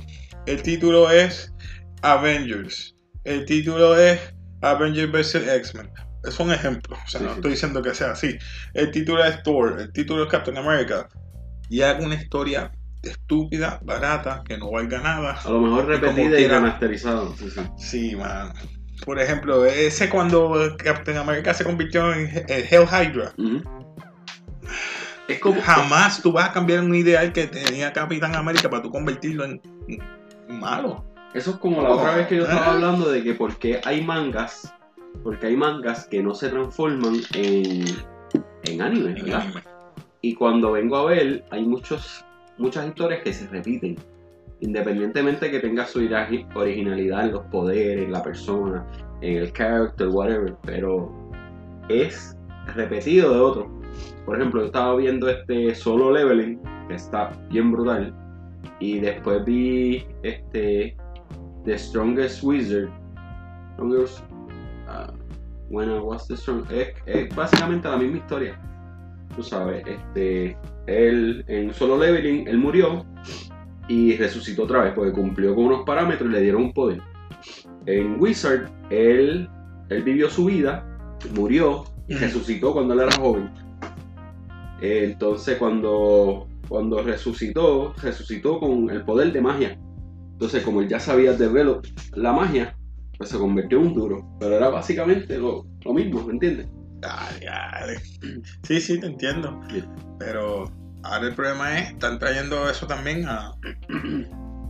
el 0.45 0.61
título 0.61 1.09
es 1.11 1.53
Avengers, 2.01 2.95
el 3.23 3.45
título 3.45 3.97
es 3.97 4.19
Avengers 4.61 5.11
vs. 5.11 5.47
X-Men. 5.47 5.89
Son 6.29 6.51
ejemplos, 6.51 6.99
o 7.05 7.07
sea, 7.07 7.19
Sí, 7.19 7.25
no 7.25 7.31
sí. 7.31 7.35
estoy 7.37 7.51
diciendo 7.51 7.81
que 7.81 7.93
sea 7.93 8.11
así. 8.11 8.37
El 8.73 8.91
título 8.91 9.23
es 9.23 9.41
Thor, 9.43 9.79
el 9.79 9.91
título 9.93 10.23
es 10.23 10.29
Captain 10.29 10.57
America. 10.57 11.07
Y 11.69 11.81
hago 11.81 12.03
una 12.03 12.15
historia 12.15 12.71
estúpida, 13.03 13.79
barata, 13.83 14.43
que 14.45 14.57
no 14.57 14.71
valga 14.71 14.99
nada. 14.99 15.33
A 15.43 15.49
lo 15.49 15.61
mejor 15.61 15.85
Y 15.85 15.87
repetida 15.97 16.25
y 16.35 16.37
quiera. 16.39 16.55
remasterizado. 16.55 17.35
Sí, 17.37 17.49
sí. 17.49 17.61
Sí, 17.77 18.15
man. 18.15 18.51
Por 19.05 19.19
ejemplo, 19.21 19.63
ese 19.65 20.09
cuando 20.09 20.75
Captain 20.77 21.17
America 21.17 21.53
se 21.53 21.63
convirtió 21.63 22.11
en 22.13 22.27
en 22.47 22.65
Hell 22.69 22.87
Hydra. 22.87 23.31
Ujú. 23.37 23.61
Es 25.27 25.39
como... 25.39 25.61
Jamás 25.61 26.21
tú 26.21 26.31
vas 26.31 26.49
a 26.49 26.53
cambiar 26.53 26.83
un 26.83 26.95
ideal 26.95 27.33
que 27.33 27.47
tenía 27.47 27.91
Capitán 27.93 28.35
América 28.35 28.69
para 28.69 28.83
tú 28.83 28.91
convertirlo 28.91 29.45
en, 29.45 29.61
malo. 30.47 31.03
Eso 31.33 31.51
es 31.51 31.57
como 31.57 31.81
la 31.81 31.89
otra 31.89 32.15
vez 32.15 32.27
que 32.27 32.37
yo 32.37 32.43
estaba 32.43 32.67
Ah. 32.67 32.73
hablando 32.73 33.09
de 33.11 33.21
que 33.23 33.33
por 33.33 33.57
qué 33.57 33.81
hay 33.83 34.03
mangas, 34.03 34.73
porque 35.23 35.47
hay 35.47 35.57
mangas 35.57 36.07
que 36.07 36.23
no 36.23 36.33
se 36.33 36.49
transforman 36.49 37.15
en, 37.33 37.85
en 38.63 38.81
anime, 38.81 39.13
¿verdad? 39.13 39.41
anime. 39.41 39.61
Y 40.21 40.33
cuando 40.35 40.71
vengo 40.71 40.97
a 40.97 41.05
ver, 41.05 41.43
hay 41.51 41.63
muchos, 41.65 42.25
muchas 42.57 42.87
historias 42.87 43.21
que 43.23 43.33
se 43.33 43.47
repiten. 43.47 43.97
Independientemente 44.61 45.51
que 45.51 45.59
tenga 45.59 45.85
su 45.85 45.99
originalidad 46.55 47.25
en 47.25 47.31
los 47.33 47.43
poderes, 47.45 48.05
en 48.05 48.11
la 48.11 48.23
persona, 48.23 48.85
en 49.21 49.37
el 49.37 49.53
character, 49.53 50.07
whatever, 50.07 50.55
pero 50.65 51.11
es 51.89 52.35
repetido 52.73 53.33
de 53.33 53.39
otro. 53.39 53.76
Por 54.25 54.37
ejemplo, 54.37 54.61
yo 54.61 54.67
estaba 54.67 54.95
viendo 54.95 55.29
este 55.29 55.73
solo 55.75 56.11
leveling, 56.11 56.59
que 56.87 56.95
está 56.95 57.31
bien 57.49 57.71
brutal, 57.71 58.13
y 58.79 58.99
después 58.99 59.43
vi 59.45 60.05
este 60.23 60.95
The 61.65 61.77
Strongest 61.77 62.43
Wizard. 62.43 62.89
Strongest, 63.73 64.23
ah, 64.87 65.13
when 65.69 65.89
I 65.89 65.99
was 65.99 66.27
the 66.27 66.35
strong. 66.35 66.65
Es, 66.71 66.89
es 67.05 67.35
básicamente 67.35 67.87
la 67.87 67.97
misma 67.97 68.17
historia. 68.17 68.59
Tú 69.35 69.43
sabes, 69.43 69.83
este, 69.85 70.57
él 70.87 71.43
en 71.47 71.73
solo 71.73 71.97
leveling, 71.97 72.47
él 72.47 72.57
murió 72.57 73.05
y 73.87 74.15
resucitó 74.17 74.63
otra 74.63 74.83
vez 74.83 74.93
porque 74.93 75.11
cumplió 75.11 75.53
con 75.55 75.65
unos 75.65 75.85
parámetros 75.85 76.29
y 76.29 76.33
le 76.33 76.41
dieron 76.41 76.63
un 76.63 76.73
poder. 76.73 77.01
En 77.85 78.19
Wizard, 78.19 78.69
él, 78.89 79.49
él 79.89 80.03
vivió 80.03 80.29
su 80.29 80.45
vida, 80.45 80.85
murió 81.35 81.85
y 82.07 82.15
resucitó 82.15 82.73
cuando 82.73 82.93
él 82.93 83.01
era 83.01 83.15
joven. 83.15 83.49
Eh, 84.81 85.03
Entonces, 85.05 85.57
cuando, 85.57 86.47
cuando 86.67 87.01
resucitó, 87.03 87.93
resucitó 88.01 88.59
con 88.59 88.89
el 88.89 89.03
poder 89.03 89.31
de 89.31 89.41
magia. 89.41 89.77
Entonces, 90.33 90.63
como 90.63 90.81
él 90.81 90.87
ya 90.87 90.99
sabía 90.99 91.33
develop 91.33 91.85
la 92.13 92.31
magia, 92.33 92.77
pues 93.17 93.29
se 93.29 93.37
convirtió 93.39 93.79
en 93.79 93.87
un 93.87 93.93
duro. 93.93 94.27
Pero 94.39 94.55
era 94.55 94.69
básicamente 94.69 95.37
lo, 95.37 95.65
lo 95.83 95.93
mismo, 95.93 96.23
¿me 96.25 96.33
entiendes? 96.33 96.67
Dale, 97.01 97.45
dale. 97.45 97.99
Sí, 98.63 98.81
sí, 98.81 98.99
te 98.99 99.07
entiendo. 99.07 99.59
Sí. 99.71 99.83
Pero 100.19 100.65
ahora 101.03 101.27
el 101.27 101.35
problema 101.35 101.77
es, 101.79 101.91
están 101.91 102.19
trayendo 102.19 102.69
eso 102.69 102.87
también 102.87 103.25
a, 103.27 103.53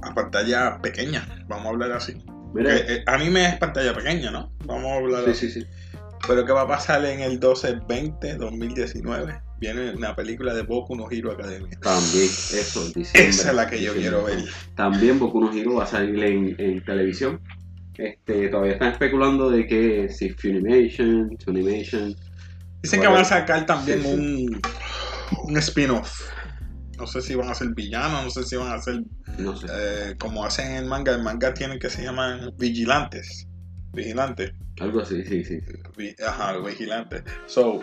a 0.01 0.13
pantalla 0.13 0.79
pequeña. 0.81 1.27
Vamos 1.47 1.65
a 1.67 1.69
hablar 1.69 1.91
así. 1.93 2.21
Mira, 2.53 2.75
Eh, 2.75 2.85
eh, 2.87 3.03
anime 3.07 3.45
es 3.47 3.57
pantalla 3.57 3.93
pequeña, 3.93 4.31
¿no? 4.31 4.51
Vamos 4.65 4.91
a 4.91 4.95
hablar 4.95 5.23
sí, 5.25 5.31
así. 5.31 5.49
sí, 5.49 5.61
sí. 5.61 5.67
Pero 6.27 6.45
¿qué 6.45 6.51
va 6.51 6.63
a 6.63 6.67
pasar 6.67 7.05
en 7.05 7.21
el 7.21 7.39
12-20, 7.39 8.37
2019? 8.37 9.41
Viene 9.59 9.91
una 9.91 10.15
película 10.15 10.53
de 10.53 10.61
Boku 10.63 10.95
no 10.95 11.09
Hero 11.09 11.31
Academia. 11.31 11.79
También, 11.81 12.25
eso, 12.25 12.85
diciembre, 12.93 13.29
Esa 13.29 13.49
es 13.49 13.55
la 13.55 13.67
que 13.67 13.81
yo 13.81 13.93
diciembre. 13.93 14.01
quiero 14.01 14.23
ver. 14.25 14.43
También 14.75 15.19
Boku 15.19 15.39
no 15.41 15.51
Hero 15.53 15.75
va 15.75 15.83
a 15.83 15.87
salir 15.87 16.21
en, 16.23 16.55
en 16.59 16.83
televisión. 16.83 17.41
Este, 17.97 18.49
todavía 18.49 18.73
están 18.73 18.91
especulando 18.91 19.49
de 19.49 19.65
que 19.65 20.09
si 20.09 20.29
Funimation, 20.31 21.35
Funimation. 21.43 22.15
Dicen 22.83 23.01
que 23.01 23.07
van 23.07 23.21
a 23.21 23.25
sacar 23.25 23.65
también 23.65 24.03
sí, 24.03 24.07
sí. 24.07 24.13
un, 24.13 24.61
un 25.45 25.57
spin-off. 25.57 26.21
No 26.99 27.07
sé 27.07 27.21
si 27.21 27.35
van 27.35 27.49
a 27.49 27.55
ser 27.55 27.69
villanos, 27.75 28.23
no 28.25 28.29
sé 28.29 28.43
si 28.43 28.55
van 28.55 28.71
a 28.71 28.81
ser 28.81 29.01
No 29.39 29.55
sé. 29.55 29.67
eh, 29.71 30.15
como 30.19 30.43
hacen 30.45 30.67
en 30.71 30.77
el 30.77 30.85
manga. 30.85 31.13
El 31.15 31.23
manga 31.23 31.53
tiene 31.53 31.79
que 31.79 31.89
se 31.89 32.03
llaman 32.03 32.53
vigilantes. 32.57 33.46
Vigilantes. 33.97 34.53
Algo 34.79 35.01
así, 35.01 35.23
sí, 35.23 35.43
sí. 35.43 35.59
Vi- 35.97 36.15
Ajá, 36.25 36.53
los 36.53 36.65
vigilantes. 36.65 37.23
So, 37.47 37.81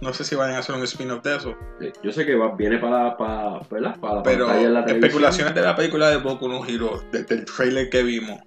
no 0.00 0.12
sé 0.12 0.24
si 0.24 0.34
van 0.34 0.50
a 0.52 0.58
hacer 0.58 0.74
un 0.74 0.82
spin-off 0.84 1.22
de 1.22 1.36
eso. 1.36 1.54
Sí, 1.80 1.88
Yo 2.02 2.12
sé 2.12 2.26
que 2.26 2.34
va, 2.36 2.54
viene 2.54 2.78
para, 2.78 3.16
para, 3.16 3.60
¿verdad? 3.70 3.98
para 3.98 4.16
la 4.16 4.22
Pero 4.22 4.46
pantalla 4.46 4.68
la 4.68 4.80
especulaciones 4.80 5.54
de 5.54 5.62
la 5.62 5.74
película 5.74 6.10
de 6.10 6.18
Boku 6.18 6.48
no 6.48 6.64
Hero, 6.66 7.02
desde 7.10 7.34
el 7.36 7.44
trailer 7.44 7.88
que 7.90 8.02
vimos. 8.02 8.40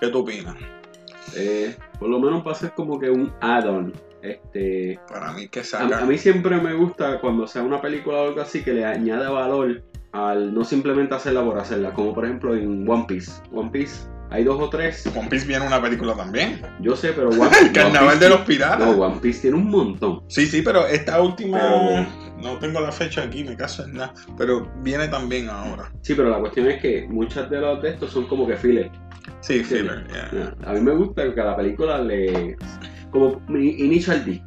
¿Qué 0.00 0.08
tú 0.08 0.20
opinas? 0.20 0.56
Eh, 1.36 1.76
por 1.98 2.08
lo 2.08 2.18
menos 2.20 2.46
va 2.46 2.52
a 2.52 2.54
ser 2.54 2.72
como 2.72 2.98
que 2.98 3.10
un 3.10 3.32
add-on. 3.40 3.92
Este, 4.22 4.98
Para 5.08 5.32
mí 5.32 5.48
que 5.48 5.60
a, 5.60 5.64
saca. 5.64 5.98
a 5.98 6.04
mí 6.06 6.16
siempre 6.16 6.56
me 6.56 6.72
gusta 6.72 7.20
cuando 7.20 7.46
sea 7.46 7.62
una 7.62 7.80
película 7.82 8.18
o 8.22 8.28
algo 8.28 8.40
así 8.40 8.62
que 8.64 8.72
le 8.72 8.84
añade 8.84 9.28
valor 9.28 9.82
al 10.12 10.54
no 10.54 10.64
simplemente 10.64 11.14
hacerla 11.14 11.44
por 11.44 11.58
hacerla. 11.58 11.92
Como 11.92 12.14
por 12.14 12.24
ejemplo 12.24 12.54
en 12.54 12.88
One 12.88 13.04
Piece. 13.06 13.32
One 13.52 13.70
Piece, 13.70 14.06
hay 14.30 14.44
dos 14.44 14.60
o 14.60 14.68
tres. 14.68 15.06
One 15.14 15.28
Piece 15.28 15.46
viene 15.46 15.66
una 15.66 15.80
película 15.80 16.14
también. 16.14 16.60
Yo 16.80 16.96
sé, 16.96 17.12
pero 17.12 17.28
One, 17.30 17.50
El 17.60 17.72
carnaval 17.72 18.02
One 18.02 18.10
Piece 18.18 18.24
de 18.24 18.28
los 18.30 18.40
piratas. 18.40 18.78
No, 18.80 18.90
One 18.92 19.20
Piece 19.20 19.40
tiene 19.42 19.56
un 19.56 19.70
montón. 19.70 20.22
Sí, 20.28 20.46
sí, 20.46 20.62
pero 20.62 20.86
esta 20.86 21.20
última. 21.20 21.58
Pero- 21.58 22.06
No 22.42 22.58
tengo 22.58 22.80
la 22.80 22.92
fecha 22.92 23.22
aquí, 23.22 23.44
me 23.44 23.56
caso 23.56 23.84
en 23.84 23.94
nada. 23.94 24.12
Pero 24.36 24.70
viene 24.82 25.08
también 25.08 25.48
ahora. 25.48 25.90
Sí, 26.02 26.14
pero 26.14 26.28
la 26.30 26.38
cuestión 26.38 26.66
es 26.68 26.80
que 26.82 27.06
muchas 27.08 27.48
de 27.48 27.60
los 27.60 27.80
de 27.82 27.90
estos 27.90 28.10
son 28.10 28.26
como 28.26 28.46
que 28.46 28.56
filler. 28.56 28.90
Sí, 29.40 29.62
filler, 29.64 30.06
yeah. 30.08 30.30
Ya, 30.32 30.68
A 30.70 30.72
mí 30.74 30.80
me 30.80 30.92
gusta 30.94 31.32
que 31.32 31.40
a 31.40 31.44
la 31.44 31.56
película 31.56 31.98
le. 32.02 32.56
Como 33.10 33.40
Initial 33.48 34.24
D. 34.24 34.42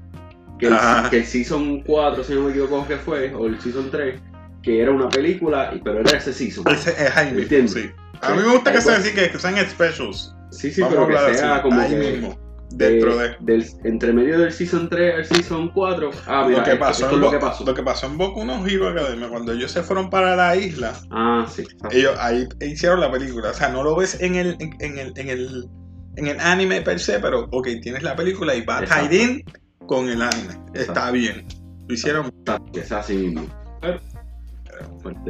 Que 0.59 0.67
el, 0.67 0.73
Ajá. 0.73 1.09
que 1.09 1.17
el 1.19 1.25
Season 1.25 1.81
4, 1.81 2.23
si 2.23 2.33
no 2.33 2.41
me 2.41 2.49
equivoco, 2.51 2.85
que 2.87 2.97
fue, 2.97 3.33
o 3.33 3.45
el 3.45 3.59
Season 3.61 3.89
3, 3.91 4.19
que 4.63 4.81
era 4.81 4.91
una 4.91 5.07
película, 5.07 5.71
pero 5.83 5.99
era 5.99 6.17
ese 6.17 6.33
Season. 6.33 6.65
Ese 6.67 6.89
es 6.91 7.15
ahí 7.15 7.27
mismo, 7.27 7.41
Entiendo. 7.43 7.71
sí. 7.71 7.89
A 8.21 8.31
mí 8.33 8.41
me 8.43 8.51
gusta 8.53 8.71
que, 8.71 8.79
va. 8.79 8.95
así, 8.95 9.13
que, 9.13 9.29
que 9.31 9.39
sean 9.39 9.55
specials. 9.69 10.35
Sí, 10.51 10.71
sí, 10.71 10.81
Vamos 10.81 10.95
pero 10.95 11.07
que 11.27 11.35
sea 11.37 11.53
así, 11.55 11.61
como 11.63 11.79
ahí 11.81 11.89
que. 11.89 11.95
mismo. 12.11 12.37
Dentro 12.69 13.21
eh, 13.23 13.37
de. 13.39 13.53
Del, 13.53 13.65
entre 13.85 14.11
medio 14.13 14.39
del 14.39 14.51
Season 14.51 14.89
3 14.89 15.15
al 15.15 15.25
Season 15.25 15.69
4. 15.73 16.11
Ah, 16.27 16.43
mira, 16.45 16.59
lo 16.59 16.63
que 16.65 16.71
esto- 16.71 16.79
pasó, 16.79 17.03
esto 17.05 17.15
en 17.17 17.21
es 17.23 17.25
lo 17.25 17.31
que 17.31 17.39
pasó. 17.39 17.65
lo 17.65 17.73
que 17.73 17.83
pasó 17.83 18.05
en 18.07 18.17
Boku 18.17 18.43
no 18.45 18.65
Hero 18.67 18.89
Academia, 18.89 19.29
cuando 19.29 19.53
ellos 19.53 19.71
se 19.71 19.83
fueron 19.83 20.09
para 20.09 20.35
la 20.35 20.55
isla, 20.57 20.93
Ah, 21.11 21.45
sí. 21.49 21.61
exacto. 21.61 21.95
ellos 21.95 22.13
ahí 22.19 22.47
hicieron 22.61 22.99
la 22.99 23.09
película. 23.11 23.51
O 23.51 23.53
sea, 23.53 23.69
no 23.69 23.83
lo 23.83 23.95
ves 23.95 24.19
en 24.19 24.35
el, 24.35 24.57
en, 24.59 24.75
en 24.81 24.97
el, 24.99 25.13
en 25.15 25.29
el, 25.29 25.69
en 26.17 26.27
el 26.27 26.39
anime 26.41 26.81
per 26.81 26.99
se, 26.99 27.19
pero 27.19 27.47
ok, 27.51 27.67
tienes 27.81 28.03
la 28.03 28.15
película 28.17 28.53
y 28.53 28.65
va 28.65 28.79
Exacto. 28.81 29.09
tied 29.09 29.21
in 29.21 29.43
con 29.87 30.09
el 30.09 30.21
anime. 30.21 30.53
Está 30.73 30.79
Exacto. 30.81 31.11
bien. 31.13 31.47
Lo 31.87 31.93
hicieron. 31.93 32.33
Que 32.73 32.81
es 32.81 32.91
así 32.91 33.15
mismo. 33.15 33.47
Pero. 33.79 33.99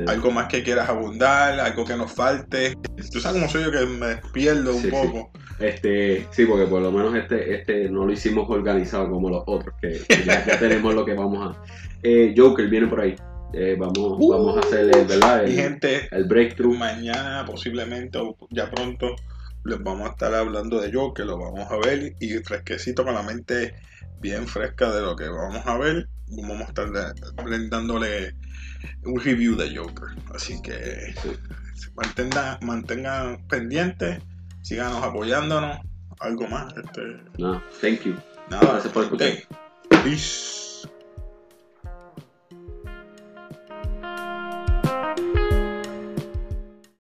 Algo 0.07 0.31
más 0.31 0.47
que 0.47 0.63
quieras 0.63 0.89
abundar, 0.89 1.59
algo 1.59 1.85
que 1.85 1.95
nos 1.95 2.11
falte. 2.11 2.75
Tú 3.11 3.19
sabes 3.19 3.39
cómo 3.41 3.51
soy 3.51 3.63
yo 3.63 3.71
que 3.71 3.85
me 3.85 4.17
pierdo 4.33 4.75
un 4.75 4.81
Sí, 4.81 4.89
sí. 4.89 4.91
poco. 4.91 5.31
Este, 5.59 6.27
sí, 6.31 6.45
porque 6.45 6.65
por 6.67 6.81
lo 6.81 6.91
menos 6.91 7.15
este, 7.15 7.55
este 7.55 7.89
no 7.89 8.05
lo 8.05 8.11
hicimos 8.11 8.47
organizado 8.49 9.09
como 9.09 9.29
los 9.29 9.43
otros, 9.47 9.73
que 9.81 9.99
ya, 10.25 10.45
ya 10.45 10.59
tenemos 10.59 10.93
lo 10.93 11.03
que 11.05 11.13
vamos 11.13 11.55
a. 11.57 11.61
Eh, 12.03 12.33
Joker 12.37 12.67
viene 12.67 12.87
por 12.87 13.01
ahí. 13.01 13.15
Eh, 13.53 13.75
vamos, 13.79 13.95
Uh. 14.19 14.31
vamos 14.31 14.57
a 14.57 14.59
hacer 14.59 14.81
el, 14.95 15.05
¿verdad? 15.07 15.43
Mi 15.43 15.51
El, 15.51 15.55
gente, 15.55 16.07
el 16.11 16.25
breakthrough. 16.25 16.75
mañana 16.77 17.43
posiblemente 17.45 18.17
o 18.17 18.35
ya 18.51 18.69
pronto 18.69 19.15
les 19.63 19.81
vamos 19.83 20.07
a 20.09 20.11
estar 20.11 20.33
hablando 20.33 20.79
de 20.79 20.93
Joker, 20.93 21.25
lo 21.25 21.37
vamos 21.37 21.69
a 21.71 21.77
ver 21.77 22.13
y 22.19 22.29
fresquecito 22.39 23.03
con 23.03 23.15
la 23.15 23.23
mente 23.23 23.73
bien 24.19 24.47
fresca 24.47 24.91
de 24.91 25.01
lo 25.01 25.15
que 25.15 25.27
vamos 25.27 25.65
a 25.65 25.77
ver. 25.77 26.07
Vamos 26.29 26.61
a 26.61 26.63
estar 26.65 26.91
dándole 27.69 28.35
un 29.03 29.19
review 29.19 29.55
de 29.55 29.75
Joker. 29.75 30.09
Así 30.33 30.61
que 30.61 31.13
Sí. 31.21 31.29
mantengan, 31.95 32.57
mantengan 32.61 33.47
pendientes, 33.47 34.21
síganos 34.61 35.03
apoyándonos. 35.03 35.77
Algo 36.19 36.47
más. 36.47 36.73
Este, 36.75 37.01
Nada, 37.37 37.63
thank 37.79 38.01
you. 38.03 38.15
nada, 38.49 38.71
Gracias 38.73 38.91
por 38.93 39.03
escuchar. 39.03 39.33
Peace. 40.03 40.87